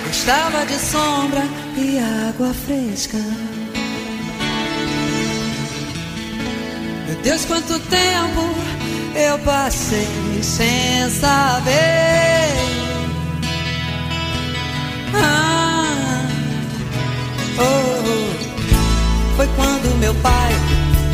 Gostava 0.07 0.65
de 0.65 0.77
sombra 0.79 1.43
e 1.77 1.99
água 2.29 2.53
fresca. 2.53 3.17
Meu 7.07 7.15
Deus, 7.23 7.45
quanto 7.45 7.79
tempo 7.79 8.55
eu 9.15 9.39
passei 9.39 10.07
sem 10.41 11.09
saber. 11.09 12.49
Ah, 15.13 16.27
oh, 17.57 17.63
oh. 17.63 19.35
Foi 19.35 19.47
quando 19.55 19.99
meu 19.99 20.13
pai 20.15 20.53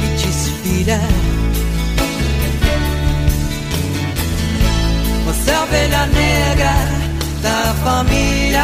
me 0.02 0.18
disse, 0.18 0.50
filha. 0.64 1.00
Família. 8.06 8.64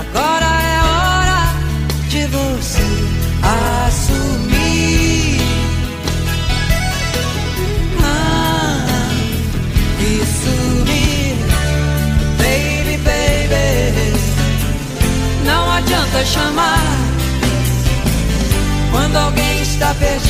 Agora 0.00 0.46
é 0.62 0.78
hora 0.90 1.40
de 2.08 2.26
você 2.26 2.86
assumir. 3.86 5.40
Ah, 8.02 8.86
sumir, 10.42 11.36
baby, 12.38 12.96
baby. 13.04 14.08
Não 15.44 15.70
adianta 15.72 16.24
chamar 16.24 16.96
quando 18.90 19.16
alguém 19.16 19.62
está 19.62 19.94
perdido 19.94 20.25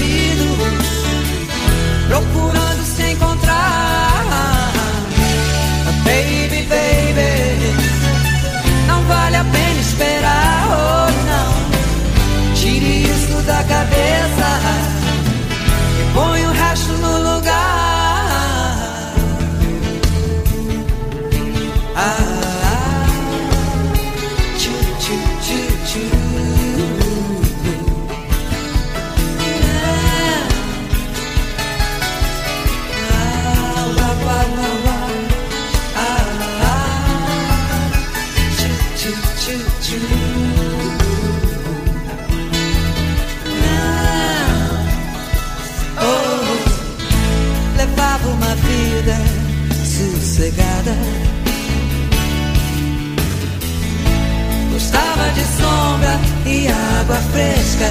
água 57.07 57.17
fresca. 57.31 57.89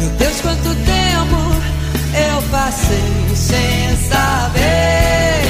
Meu 0.00 0.10
Deus, 0.10 0.40
quanto 0.40 0.74
tempo 0.76 1.36
eu 2.14 2.42
passei 2.50 3.34
sem 3.34 3.96
saber. 4.08 5.42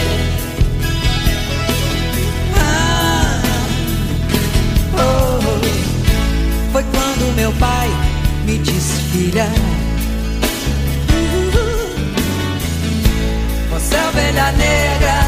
Ah, 2.57 3.43
oh, 4.95 5.39
oh. 5.45 6.73
Foi 6.73 6.83
quando 6.83 7.37
meu 7.37 7.53
pai 7.53 7.91
me 8.47 8.59
disse, 8.59 9.03
filha. 9.13 9.49
Você 13.71 13.95
é 13.97 14.09
ovelha 14.09 14.53
negra 14.53 15.24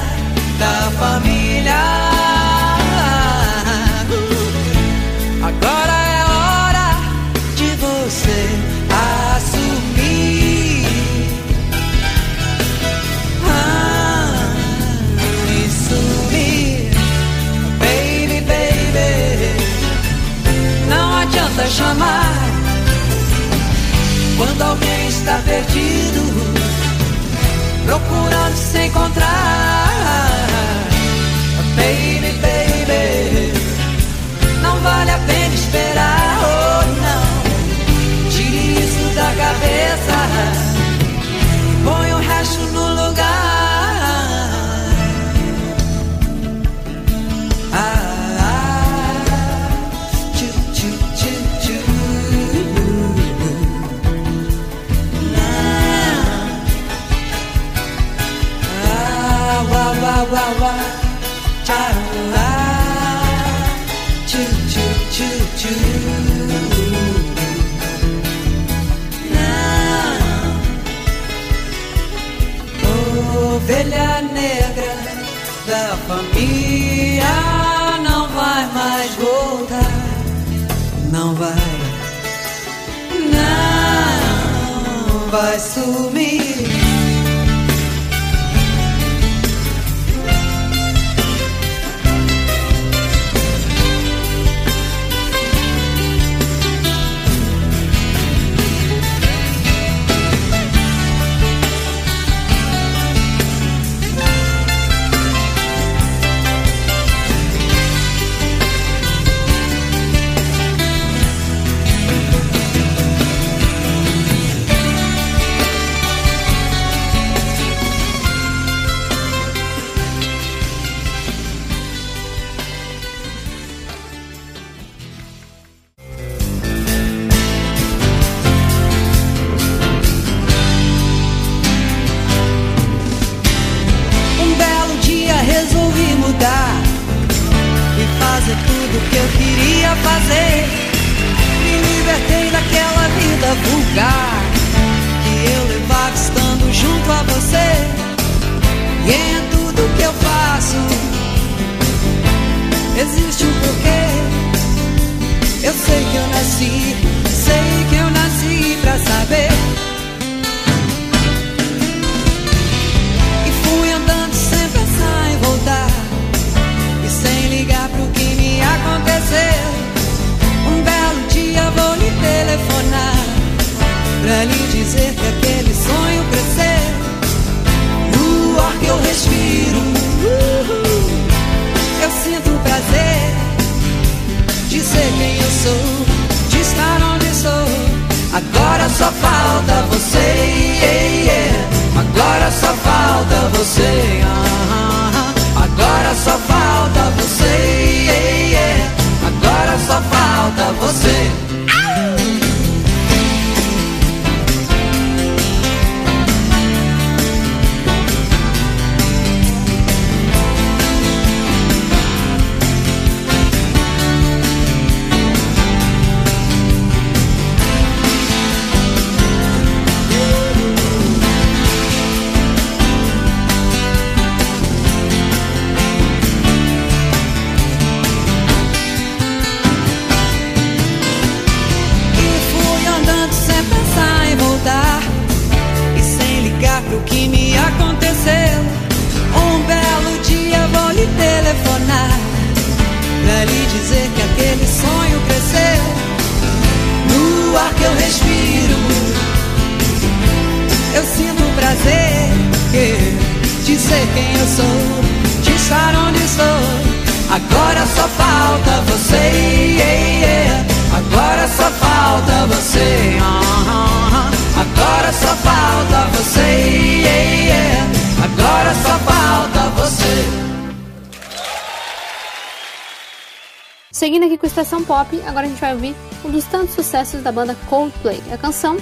Seguindo 273.96 274.26
aqui 274.26 274.36
com 274.36 274.44
a 274.44 274.46
Estação 274.46 274.84
Pop, 274.84 275.22
agora 275.26 275.46
a 275.46 275.48
gente 275.48 275.58
vai 275.58 275.72
ouvir 275.72 275.96
um 276.22 276.30
dos 276.30 276.44
tantos 276.44 276.74
sucessos 276.74 277.22
da 277.22 277.32
banda 277.32 277.56
Coldplay, 277.66 278.22
a 278.30 278.36
canção 278.36 278.76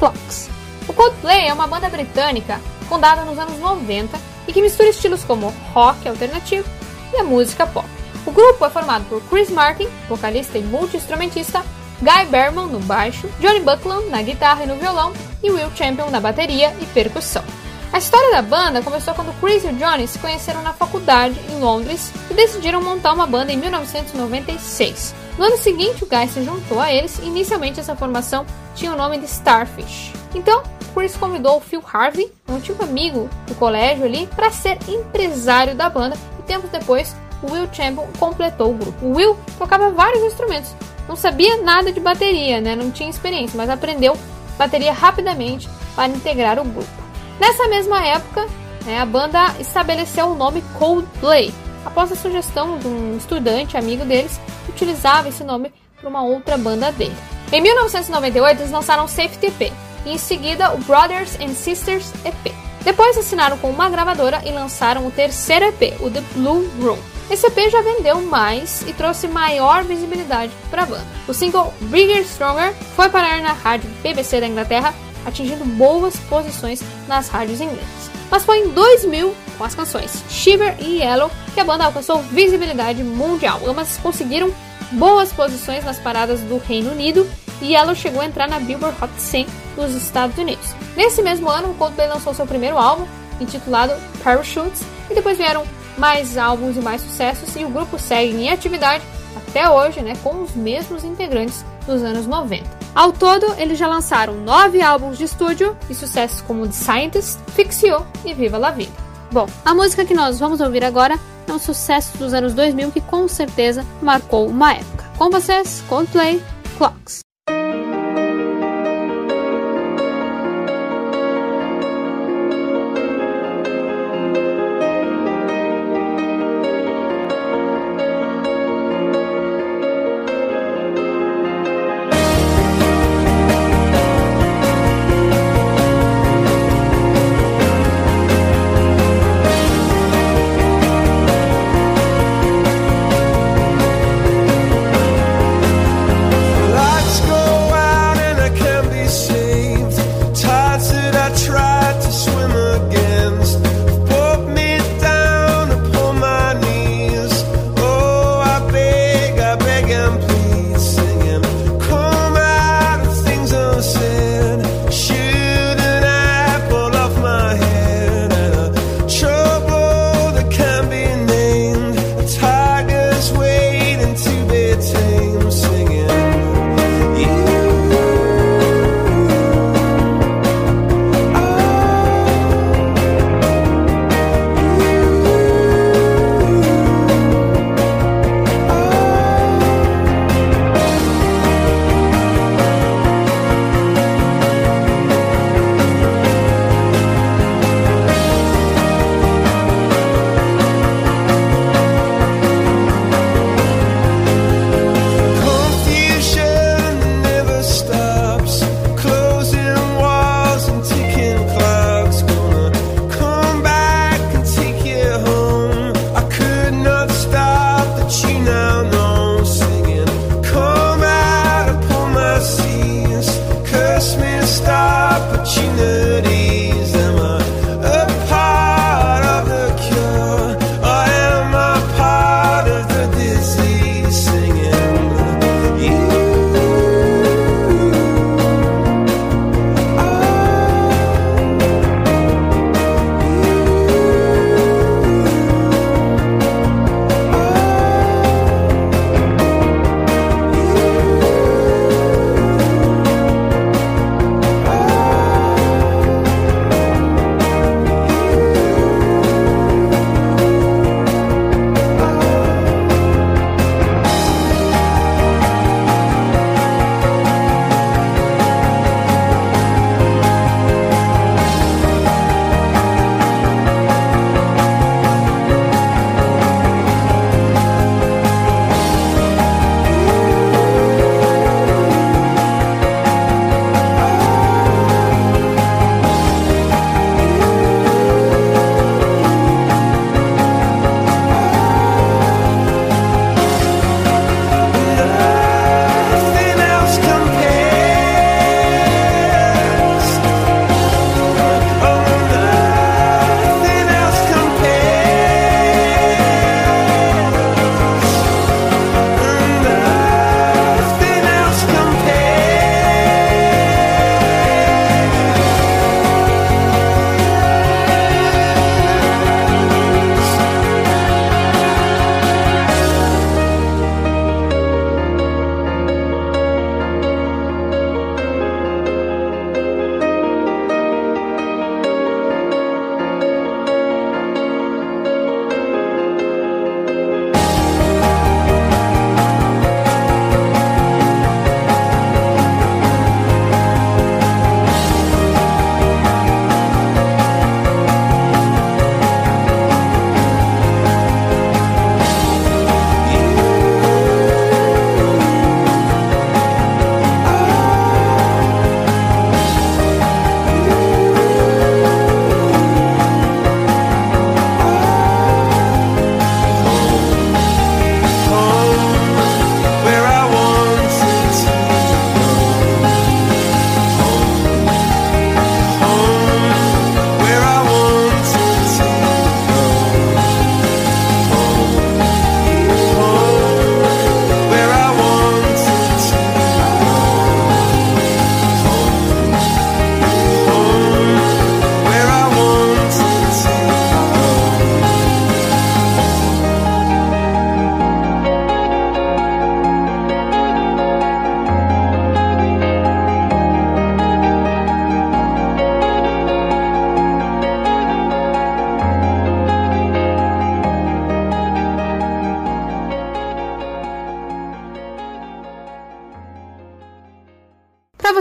Clocks. 0.00 0.50
O 0.88 0.92
Coldplay 0.92 1.46
é 1.46 1.54
uma 1.54 1.68
banda 1.68 1.88
britânica 1.88 2.60
fundada 2.88 3.24
nos 3.24 3.38
anos 3.38 3.60
90 3.60 4.18
e 4.48 4.52
que 4.52 4.60
mistura 4.60 4.88
estilos 4.88 5.22
como 5.22 5.54
rock 5.72 6.08
alternativo 6.08 6.68
e 7.14 7.16
a 7.16 7.22
música 7.22 7.64
pop. 7.64 7.86
O 8.26 8.32
grupo 8.32 8.66
é 8.66 8.70
formado 8.70 9.04
por 9.04 9.22
Chris 9.28 9.50
Martin, 9.50 9.86
vocalista 10.08 10.58
e 10.58 10.64
multi-instrumentista, 10.64 11.62
Guy 12.02 12.26
Berman 12.28 12.66
no 12.66 12.80
baixo, 12.80 13.30
Johnny 13.38 13.60
Buckland 13.60 14.08
na 14.08 14.20
guitarra 14.20 14.64
e 14.64 14.66
no 14.66 14.74
violão 14.74 15.12
e 15.44 15.48
Will 15.48 15.70
Champion 15.76 16.10
na 16.10 16.18
bateria 16.18 16.74
e 16.80 16.86
percussão. 16.86 17.44
A 17.92 17.98
história 17.98 18.30
da 18.30 18.42
banda 18.42 18.82
começou 18.82 19.14
quando 19.14 19.32
Chris 19.40 19.64
e 19.64 19.72
Johnny 19.72 20.06
se 20.06 20.18
conheceram 20.18 20.62
na 20.62 20.72
faculdade 20.72 21.40
em 21.50 21.60
Londres 21.60 22.12
e 22.30 22.34
decidiram 22.34 22.82
montar 22.82 23.12
uma 23.12 23.26
banda 23.26 23.52
em 23.52 23.56
1996. 23.56 25.14
No 25.38 25.44
ano 25.44 25.56
seguinte, 25.56 26.04
o 26.04 26.06
Guy 26.06 26.28
se 26.28 26.42
juntou 26.42 26.80
a 26.80 26.92
eles 26.92 27.18
e 27.18 27.26
inicialmente 27.26 27.80
essa 27.80 27.96
formação 27.96 28.44
tinha 28.74 28.92
o 28.92 28.96
nome 28.96 29.18
de 29.18 29.26
Starfish. 29.26 30.12
Então, 30.34 30.62
Chris 30.94 31.16
convidou 31.16 31.58
o 31.58 31.60
Phil 31.60 31.82
Harvey, 31.92 32.32
um 32.48 32.56
antigo 32.56 32.82
amigo 32.82 33.30
do 33.46 33.54
colégio 33.54 34.04
ali, 34.04 34.26
para 34.34 34.50
ser 34.50 34.78
empresário 34.88 35.74
da 35.74 35.88
banda 35.88 36.16
e 36.38 36.42
tempos 36.42 36.70
depois 36.70 37.14
Will 37.42 37.68
Champion 37.72 38.06
completou 38.18 38.70
o 38.70 38.74
grupo. 38.74 39.06
O 39.06 39.14
Will 39.14 39.36
tocava 39.58 39.90
vários 39.90 40.22
instrumentos, 40.24 40.74
não 41.08 41.16
sabia 41.16 41.62
nada 41.62 41.92
de 41.92 42.00
bateria, 42.00 42.60
né? 42.60 42.74
não 42.74 42.90
tinha 42.90 43.08
experiência, 43.08 43.56
mas 43.56 43.70
aprendeu 43.70 44.16
bateria 44.58 44.92
rapidamente 44.92 45.68
para 45.94 46.08
integrar 46.08 46.58
o 46.58 46.64
grupo. 46.64 47.05
Nessa 47.38 47.68
mesma 47.68 48.04
época, 48.04 48.46
né, 48.84 49.00
a 49.00 49.06
banda 49.06 49.54
estabeleceu 49.60 50.26
o 50.26 50.34
nome 50.34 50.62
Coldplay, 50.78 51.52
após 51.84 52.10
a 52.10 52.16
sugestão 52.16 52.78
de 52.78 52.88
um 52.88 53.16
estudante 53.16 53.76
amigo 53.76 54.04
deles 54.04 54.40
que 54.64 54.72
utilizava 54.72 55.28
esse 55.28 55.44
nome 55.44 55.72
para 56.00 56.08
uma 56.08 56.22
outra 56.22 56.56
banda 56.56 56.90
dele. 56.92 57.16
Em 57.52 57.60
1998, 57.60 58.60
eles 58.60 58.72
lançaram 58.72 59.06
Safety 59.06 59.46
EP 59.46 59.72
e 60.04 60.12
em 60.12 60.18
seguida 60.18 60.72
o 60.74 60.78
Brothers 60.78 61.38
and 61.40 61.54
Sisters 61.54 62.12
EP. 62.24 62.52
Depois 62.82 63.16
assinaram 63.16 63.58
com 63.58 63.68
uma 63.70 63.88
gravadora 63.88 64.40
e 64.44 64.52
lançaram 64.52 65.06
o 65.06 65.10
terceiro 65.10 65.66
EP, 65.66 66.00
o 66.00 66.10
The 66.10 66.22
Blue 66.34 66.68
Room. 66.80 66.98
Esse 67.28 67.46
EP 67.48 67.70
já 67.70 67.82
vendeu 67.82 68.20
mais 68.22 68.82
e 68.86 68.92
trouxe 68.92 69.26
maior 69.26 69.82
visibilidade 69.82 70.52
para 70.70 70.84
a 70.84 70.86
banda. 70.86 71.06
O 71.26 71.34
single 71.34 71.74
Bigger 71.80 72.24
Stronger 72.24 72.72
foi 72.94 73.08
parar 73.08 73.42
na 73.42 73.52
rádio 73.52 73.90
BBC 74.02 74.40
da 74.40 74.46
Inglaterra, 74.46 74.94
atingindo 75.26 75.64
boas 75.64 76.16
posições 76.28 76.82
nas 77.08 77.28
rádios 77.28 77.60
inglesas. 77.60 78.10
Mas 78.30 78.44
foi 78.44 78.58
em 78.58 78.68
2000, 78.68 79.34
com 79.58 79.64
as 79.64 79.74
canções 79.74 80.22
Shiver 80.30 80.76
e 80.80 81.00
Yellow, 81.00 81.30
que 81.54 81.60
a 81.60 81.64
banda 81.64 81.84
alcançou 81.84 82.22
visibilidade 82.22 83.02
mundial. 83.02 83.60
Ambas 83.66 83.98
conseguiram 83.98 84.52
boas 84.92 85.32
posições 85.32 85.84
nas 85.84 85.98
paradas 85.98 86.40
do 86.40 86.58
Reino 86.58 86.92
Unido 86.92 87.28
e 87.60 87.72
Yellow 87.72 87.94
chegou 87.94 88.20
a 88.20 88.26
entrar 88.26 88.48
na 88.48 88.60
Billboard 88.60 88.96
Hot 89.02 89.12
100 89.16 89.46
dos 89.74 89.94
Estados 89.94 90.36
Unidos. 90.38 90.74
Nesse 90.96 91.22
mesmo 91.22 91.48
ano, 91.48 91.70
o 91.70 91.74
Coldplay 91.74 92.08
lançou 92.08 92.34
seu 92.34 92.46
primeiro 92.46 92.78
álbum, 92.78 93.06
intitulado 93.40 93.94
Parachutes, 94.22 94.82
e 95.10 95.14
depois 95.14 95.38
vieram 95.38 95.64
mais 95.98 96.36
álbuns 96.36 96.76
e 96.76 96.80
mais 96.80 97.00
sucessos, 97.00 97.54
e 97.56 97.64
o 97.64 97.70
grupo 97.70 97.98
segue 97.98 98.34
em 98.34 98.50
atividade 98.50 99.04
até 99.36 99.68
hoje, 99.70 100.00
né, 100.02 100.14
com 100.22 100.42
os 100.42 100.54
mesmos 100.54 101.04
integrantes 101.04 101.64
dos 101.86 102.02
anos 102.02 102.26
90. 102.26 102.64
Ao 102.94 103.12
todo, 103.12 103.54
eles 103.58 103.78
já 103.78 103.86
lançaram 103.86 104.34
nove 104.34 104.82
álbuns 104.82 105.18
de 105.18 105.24
estúdio 105.24 105.76
e 105.88 105.94
sucessos 105.94 106.40
como 106.40 106.66
The 106.66 106.72
Scientist, 106.72 107.38
You 107.82 108.06
e 108.24 108.34
Viva 108.34 108.58
La 108.58 108.70
Vida. 108.70 108.92
Bom, 109.30 109.46
a 109.64 109.74
música 109.74 110.04
que 110.04 110.14
nós 110.14 110.38
vamos 110.38 110.60
ouvir 110.60 110.84
agora 110.84 111.18
é 111.46 111.52
um 111.52 111.58
sucesso 111.58 112.16
dos 112.18 112.32
anos 112.32 112.54
2000 112.54 112.92
que 112.92 113.00
com 113.00 113.28
certeza 113.28 113.84
marcou 114.00 114.46
uma 114.48 114.72
época. 114.72 115.04
Com 115.18 115.30
vocês, 115.30 115.82
Coldplay, 115.88 116.42
Clocks. 116.76 117.25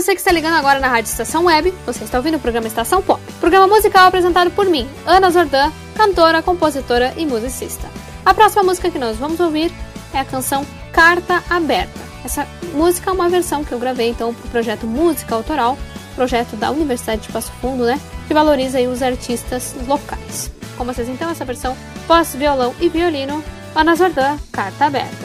Você 0.05 0.13
que 0.13 0.21
está 0.21 0.31
ligando 0.31 0.53
agora 0.53 0.77
na 0.77 0.87
Rádio 0.87 1.09
Estação 1.09 1.45
Web, 1.45 1.73
você 1.83 2.03
está 2.03 2.19
ouvindo 2.19 2.37
o 2.37 2.39
programa 2.39 2.67
Estação 2.67 3.01
Pop. 3.01 3.19
Programa 3.39 3.65
musical 3.65 4.05
apresentado 4.05 4.51
por 4.51 4.67
mim, 4.67 4.87
Ana 5.03 5.31
Zordan, 5.31 5.71
cantora, 5.95 6.43
compositora 6.43 7.11
e 7.17 7.25
musicista. 7.25 7.89
A 8.23 8.31
próxima 8.31 8.61
música 8.61 8.91
que 8.91 8.99
nós 8.99 9.17
vamos 9.17 9.39
ouvir 9.39 9.73
é 10.13 10.19
a 10.19 10.25
canção 10.25 10.63
Carta 10.93 11.43
Aberta. 11.49 11.99
Essa 12.23 12.47
música 12.71 13.09
é 13.09 13.13
uma 13.13 13.27
versão 13.29 13.63
que 13.63 13.71
eu 13.71 13.79
gravei 13.79 14.09
então 14.09 14.31
para 14.31 14.45
o 14.45 14.51
projeto 14.51 14.85
Música 14.85 15.33
Autoral, 15.33 15.75
projeto 16.13 16.55
da 16.55 16.69
Universidade 16.69 17.23
de 17.23 17.29
Passo 17.29 17.51
Fundo, 17.59 17.83
né? 17.83 17.99
Que 18.27 18.33
valoriza 18.35 18.79
os 18.81 19.01
artistas 19.01 19.75
locais. 19.87 20.51
Com 20.77 20.85
vocês 20.85 21.09
então 21.09 21.31
essa 21.31 21.45
versão 21.45 21.75
pós-violão 22.05 22.75
e 22.79 22.89
violino, 22.89 23.43
Ana 23.73 23.95
Zordan, 23.95 24.37
Carta 24.51 24.85
Aberta. 24.85 25.24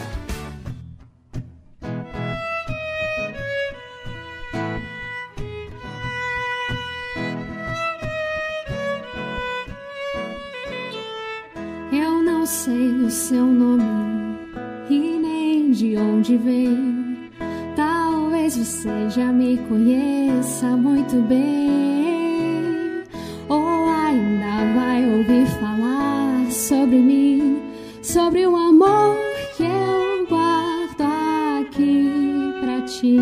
Você 18.71 19.11
já 19.11 19.33
me 19.33 19.59
conheça 19.68 20.68
muito 20.77 21.16
bem, 21.23 23.03
ou 23.49 23.89
ainda 23.89 24.73
vai 24.77 25.05
ouvir 25.11 25.45
falar 25.59 26.49
sobre 26.53 26.99
mim, 26.99 27.61
sobre 28.01 28.47
o 28.47 28.55
amor 28.55 29.16
que 29.57 29.64
eu 29.64 30.25
guardo 30.29 31.03
aqui 31.61 32.55
pra 32.61 32.81
ti. 32.83 33.16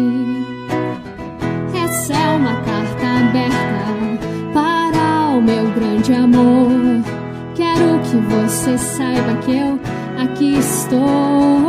Essa 1.82 2.12
é 2.12 2.36
uma 2.36 2.54
carta 2.60 3.06
aberta 3.06 4.52
para 4.52 5.34
o 5.34 5.40
meu 5.40 5.70
grande 5.72 6.12
amor. 6.12 7.02
Quero 7.54 7.98
que 8.02 8.16
você 8.34 8.76
saiba 8.76 9.34
que 9.46 9.52
eu 9.52 9.80
aqui 10.22 10.58
estou 10.58 11.67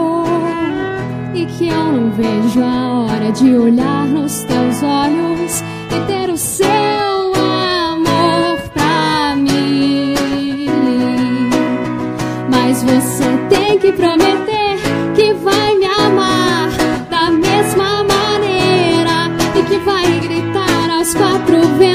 que 1.45 1.67
eu 1.67 1.91
não 1.91 2.11
vejo 2.11 2.61
a 2.61 3.05
hora 3.05 3.31
de 3.31 3.55
olhar 3.55 4.05
nos 4.05 4.43
teus 4.43 4.83
olhos 4.83 5.63
e 5.89 5.99
ter 6.07 6.29
o 6.29 6.37
seu 6.37 6.65
amor 6.65 8.59
pra 8.73 9.35
mim. 9.35 10.15
Mas 12.49 12.83
você 12.83 13.25
tem 13.49 13.79
que 13.79 13.91
prometer 13.91 14.77
que 15.15 15.33
vai 15.33 15.75
me 15.75 15.85
amar 15.85 16.69
da 17.09 17.31
mesma 17.31 18.03
maneira 18.03 19.31
e 19.55 19.63
que 19.63 19.77
vai 19.79 20.19
gritar 20.19 20.89
aos 20.89 21.13
quatro 21.13 21.61
ventos 21.77 21.88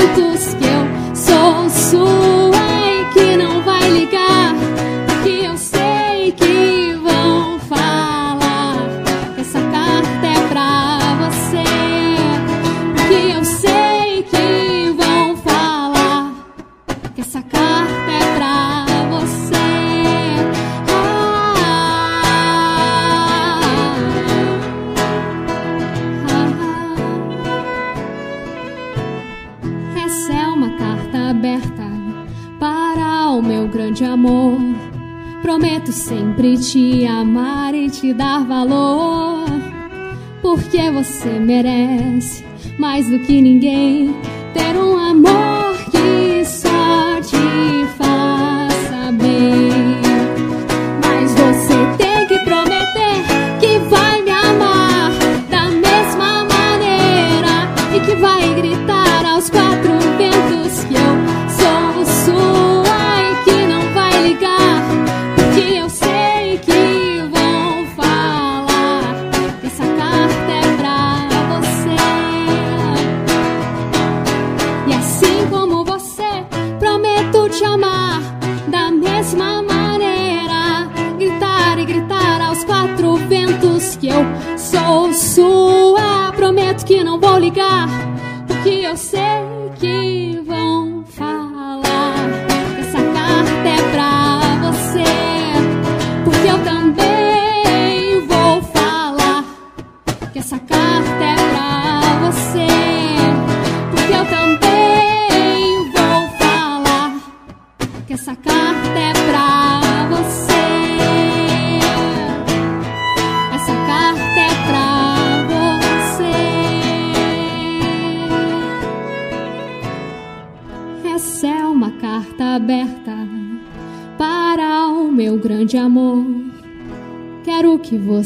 te 36.75 37.07
amar 37.07 37.73
e 37.73 37.89
te 37.89 38.13
dar 38.13 38.45
valor, 38.45 39.45
porque 40.43 40.91
você 40.91 41.39
merece 41.39 42.45
mais 42.81 43.09
do 43.09 43.21
que 43.21 43.41
ninguém 43.41 44.13
ter 44.53 44.77
um 44.77 44.94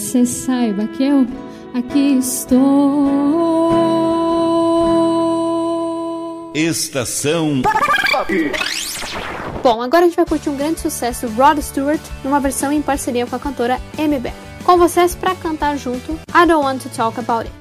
você 0.08 0.24
saiba 0.24 0.86
que 0.86 1.04
eu 1.04 1.26
aqui 1.74 2.16
estou. 2.16 2.58
Estação 6.54 7.60
Bom, 9.62 9.82
agora 9.82 10.06
a 10.06 10.08
gente 10.08 10.16
vai 10.16 10.24
curtir 10.24 10.48
um 10.48 10.56
grande 10.56 10.80
sucesso 10.80 11.28
do 11.28 11.34
Rod 11.34 11.58
Stewart 11.58 12.00
numa 12.24 12.40
versão 12.40 12.72
em 12.72 12.80
parceria 12.80 13.26
com 13.26 13.36
a 13.36 13.38
cantora 13.38 13.78
Bell. 13.98 14.32
Com 14.64 14.78
vocês 14.78 15.14
pra 15.14 15.34
cantar 15.34 15.76
junto 15.76 16.12
I 16.34 16.46
Don't 16.46 16.64
Want 16.64 16.82
to 16.84 16.88
Talk 16.88 17.20
About 17.20 17.46
It. 17.46 17.57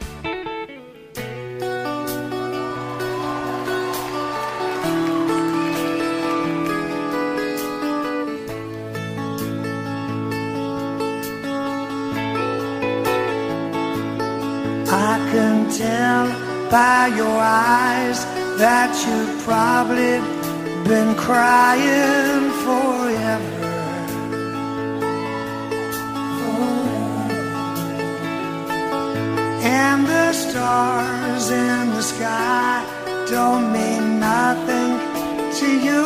By 16.69 17.07
your 17.15 17.39
eyes 17.39 18.25
that 18.57 18.91
you've 19.05 19.43
probably 19.45 20.19
been 20.87 21.15
crying 21.15 22.51
forever. 22.65 23.57
And 29.63 30.05
the 30.07 30.33
stars 30.33 31.49
in 31.49 31.89
the 31.89 32.01
sky 32.01 32.83
don't 33.29 33.71
mean 33.71 34.19
nothing 34.19 34.91
to 35.59 35.67
you. 35.87 36.03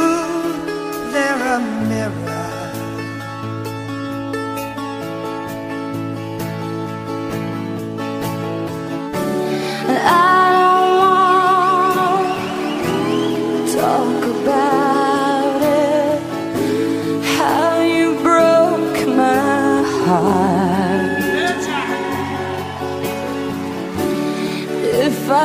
They're 1.12 1.56
a 1.56 1.60
mirror. 1.90 2.31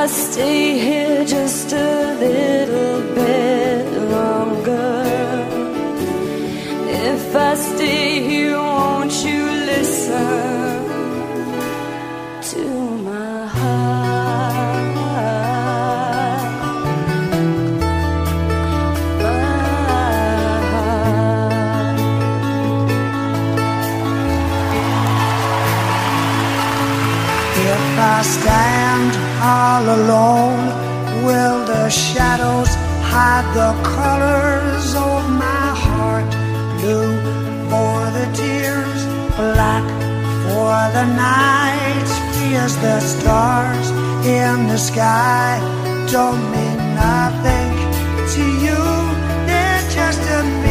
Stay 0.09 0.79
here 0.79 1.25
just 1.25 1.73
a 1.73 2.15
little 2.21 2.66
all 29.89 29.95
alone, 29.95 31.25
will 31.25 31.65
the 31.65 31.89
shadows 31.89 32.69
hide 33.11 33.47
the 33.55 33.73
colors 33.83 34.95
of 34.95 35.31
my 35.31 35.69
heart? 35.85 36.31
Blue 36.81 37.15
for 37.71 37.99
the 38.17 38.27
tears, 38.35 39.01
black 39.37 39.87
for 40.45 40.79
the 40.97 41.07
night. 41.15 42.09
Fears 42.35 42.77
the 42.77 43.01
stars 43.01 43.91
in 44.27 44.67
the 44.69 44.79
sky 44.79 45.59
don't 46.11 46.43
mean 46.51 46.79
nothing 46.95 47.73
to 48.35 48.43
you. 48.65 48.83
They're 49.47 49.91
just 49.91 50.21
a 50.39 50.66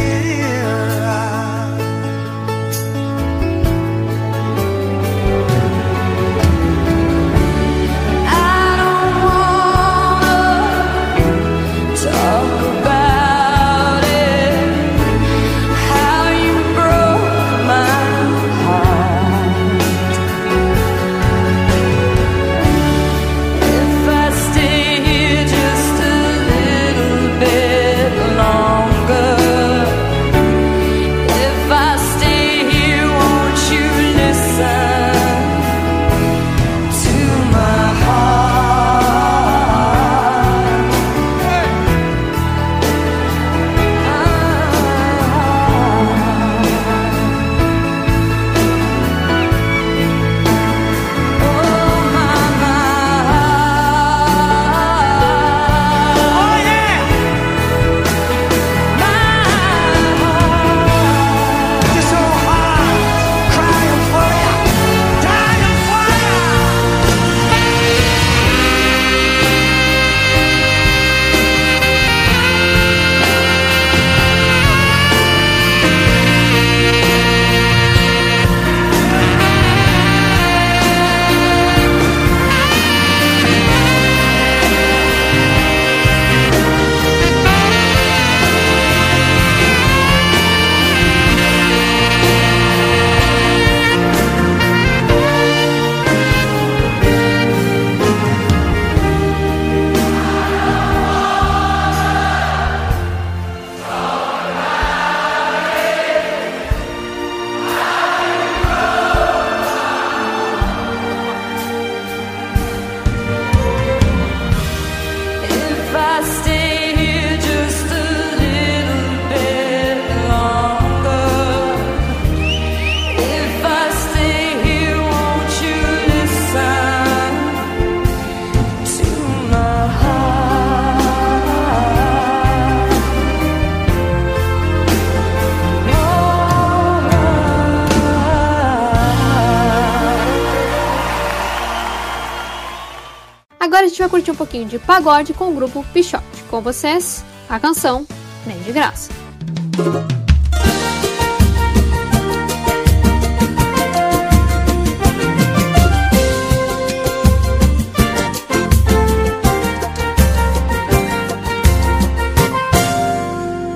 curtir 144.16 144.30
um 144.30 144.34
pouquinho 144.34 144.66
de 144.66 144.78
pagode 144.78 145.34
com 145.34 145.50
o 145.50 145.54
grupo 145.54 145.84
Pichote. 145.92 146.24
Com 146.48 146.62
vocês, 146.62 147.22
a 147.50 147.60
canção 147.60 148.06
Nem 148.46 148.58
de 148.60 148.72
Graça. 148.72 149.10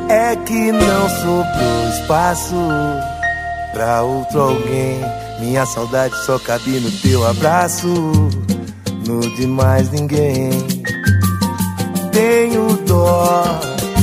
É 0.08 0.36
que 0.36 0.72
não 0.72 1.08
sobrou 1.10 1.88
espaço 2.00 2.56
pra 3.74 4.02
outro 4.02 4.40
alguém. 4.40 5.00
Minha 5.38 5.66
saudade 5.66 6.14
só 6.24 6.38
cabe 6.38 6.80
no 6.80 6.90
teu 6.90 7.26
abraço, 7.26 7.88
de 9.20 9.46
mais 9.46 9.90
ninguém. 9.90 10.50
Tenho 12.12 12.76
dó 12.86 13.44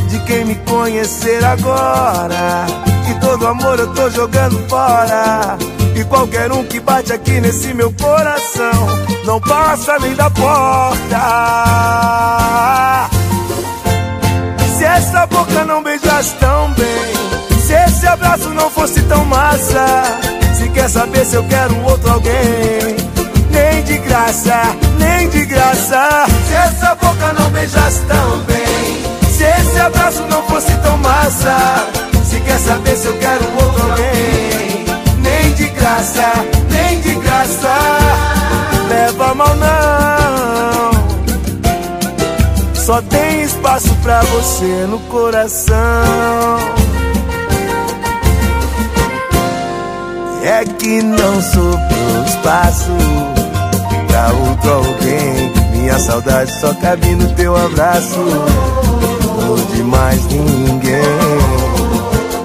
de 0.10 0.20
quem 0.22 0.46
me 0.46 0.56
conhecer 0.56 1.44
agora. 1.44 2.66
Que 3.06 3.20
todo 3.20 3.48
amor 3.48 3.80
eu 3.80 3.94
tô 3.94 4.10
jogando 4.10 4.58
fora. 4.70 5.58
E 5.96 6.04
qualquer 6.06 6.52
um 6.52 6.64
que 6.64 6.80
bate 6.80 7.12
aqui 7.12 7.42
nesse 7.42 7.74
meu 7.74 7.92
coração 7.94 8.88
não 9.26 9.42
passa 9.42 9.98
nem 10.00 10.14
da 10.14 10.30
porta. 10.30 11.18
Se 14.78 14.84
essa 14.84 15.26
boca 15.26 15.66
não 15.66 15.82
beijasse 15.82 16.34
tão 16.36 16.72
bem, 16.74 17.60
se 17.66 17.74
esse 17.74 18.08
abraço 18.08 18.50
não 18.50 18.70
fosse 18.70 19.02
tão 19.04 19.26
massa, 19.26 20.04
se 20.56 20.70
quer 20.70 20.88
saber 20.88 21.26
se 21.26 21.36
eu 21.36 21.44
quero 21.46 21.76
outro 21.84 22.12
alguém, 22.12 22.96
nem 23.50 23.84
de 23.84 23.98
graça, 23.98 24.76
nem 24.98 25.30
de 25.30 25.46
graça. 25.46 26.26
Se 26.48 26.54
essa 26.54 26.96
boca 26.96 27.34
não 27.40 27.50
beijasse 27.52 28.02
tão 28.02 28.40
bem, 28.40 29.04
se 29.30 29.44
esse 29.44 29.80
abraço 29.80 30.22
não 30.30 30.44
fosse 30.44 30.76
tão 30.78 30.98
massa, 30.98 31.88
se 32.24 32.40
quer 32.42 32.60
saber 32.60 32.96
se 32.96 33.08
eu 33.08 33.18
quero 33.18 33.44
outro 33.62 33.84
alguém, 33.90 34.86
nem 35.20 35.54
de 35.54 35.68
graça, 35.70 36.32
nem 36.70 37.00
de 37.02 37.16
graça. 37.16 37.78
Leva 38.90 39.36
mal 39.36 39.56
não. 39.56 39.98
Só 42.74 43.02
tem 43.02 43.44
espaço 43.44 43.94
pra 44.02 44.22
você 44.22 44.88
no 44.90 45.00
coração. 45.10 45.76
É 50.44 50.64
que 50.64 51.04
não 51.04 51.42
sobrou 51.42 52.24
espaço 52.26 53.37
pra 54.18 54.34
outro 54.34 54.74
alguém. 54.74 55.54
Minha 55.74 56.00
saudade 56.00 56.52
só 56.60 56.74
cabe 56.76 57.08
no 57.16 57.30
teu 57.36 57.56
abraço. 57.56 58.20
Não 59.40 59.56
de 59.56 59.84
mais 59.84 60.24
ninguém. 60.26 61.02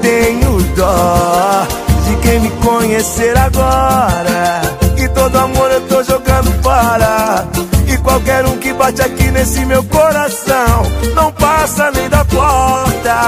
Tenho 0.02 0.62
dó 0.76 1.66
de 2.04 2.16
quem 2.16 2.40
me 2.40 2.50
conhecer 2.50 3.36
agora. 3.38 4.60
E 4.98 5.08
todo 5.08 5.36
amor 5.36 5.70
eu 5.70 5.80
tô 5.88 6.02
jogando 6.02 6.52
fora. 6.62 7.46
E 7.86 7.96
qualquer 7.98 8.44
um 8.44 8.58
que 8.58 8.72
bate 8.74 9.00
aqui 9.00 9.30
nesse 9.30 9.64
meu 9.64 9.82
coração, 9.84 10.82
não 11.14 11.32
passa 11.32 11.90
nem 11.92 12.08
da 12.08 12.24
porta. 12.24 13.18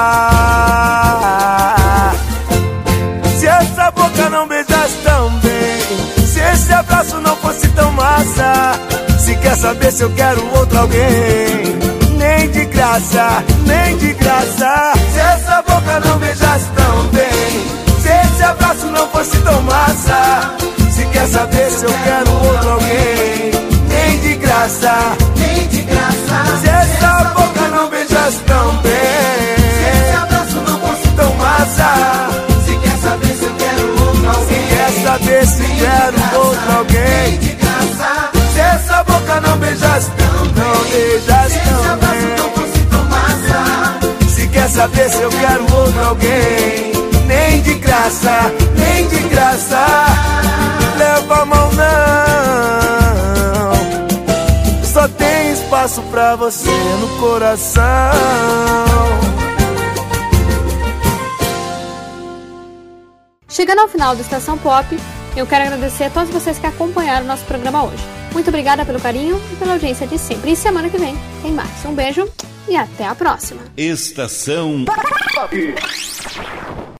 Se 3.39 3.47
essa 3.47 3.91
boca 3.91 4.31
não 4.31 4.47
beijasse 4.47 4.97
tão 5.03 5.31
bem, 5.41 6.27
se 6.27 6.41
esse 6.41 6.73
abraço 6.73 7.17
não 7.21 7.24
se 9.19 9.35
quer 9.37 9.57
saber 9.57 9.93
se 9.93 10.03
eu 10.03 10.11
quero 10.11 10.41
outro 10.57 10.79
alguém, 10.79 11.79
nem 12.17 12.51
de 12.51 12.65
graça, 12.67 13.45
nem 13.67 13.97
de 13.99 14.15
graça. 14.15 14.93
Se 15.13 15.21
essa 15.21 15.63
boca 15.63 16.01
não 16.01 16.19
beijasse 16.19 16.67
tão 16.75 17.07
bem, 17.09 17.67
se 18.01 18.09
esse 18.09 18.43
abraço 18.43 18.87
não 18.87 19.09
fosse 19.09 19.37
tão 19.39 19.61
massa, 19.63 20.55
se 20.91 21.05
quer 21.07 21.27
saber 21.29 21.71
se 21.71 21.85
eu 21.85 21.93
quero 22.05 22.33
outro 22.47 22.71
alguém, 22.71 23.51
nem 23.89 24.19
de 24.21 24.35
graça, 24.37 25.17
bem, 41.97 42.37
não 42.37 42.51
fosse 42.51 42.85
tão 42.91 43.05
massa, 43.05 43.99
se 44.29 44.49
quer 44.49 44.69
saber 44.69 45.09
se 45.11 45.23
eu 45.23 45.31
quero 45.31 45.63
outro 45.75 46.05
alguém, 46.05 46.93
nem 47.27 47.63
de 47.63 47.75
graça, 47.75 48.53
nem 48.77 49.07
de 49.09 49.19
graça. 49.29 49.87
Leva 50.97 51.43
a 51.43 51.45
mão 51.45 51.71
não. 51.73 51.85
Só 54.85 55.09
tem 55.09 55.53
espaço 55.53 56.03
pra 56.03 56.37
você 56.37 56.71
no 57.01 57.09
coração. 57.19 57.83
Chegando 63.49 63.81
ao 63.81 63.89
final 63.89 64.15
do 64.17 64.23
Estação 64.23 64.59
Pop, 64.59 64.99
eu 65.37 65.47
quero 65.47 65.65
agradecer 65.65 66.05
a 66.05 66.11
todos 66.11 66.31
vocês 66.31 66.59
que 66.59 66.67
acompanharam 66.67 67.25
o 67.25 67.29
nosso 67.29 67.45
programa 67.45 67.85
hoje. 67.85 68.03
Muito 68.33 68.49
obrigada 68.49 68.85
pelo 68.85 69.01
carinho 69.01 69.41
e 69.53 69.57
pela 69.57 69.75
audiência 69.75 70.07
de 70.07 70.19
sempre. 70.19 70.53
E 70.53 70.57
semana 70.57 70.89
que 70.89 70.99
vem 70.99 71.15
tem 71.43 71.53
mais. 71.53 71.85
Um 71.85 71.95
beijo 71.95 72.29
e 72.69 72.77
até 72.77 73.07
a 73.07 73.15
próxima. 73.15 73.63
Estação. 73.77 74.85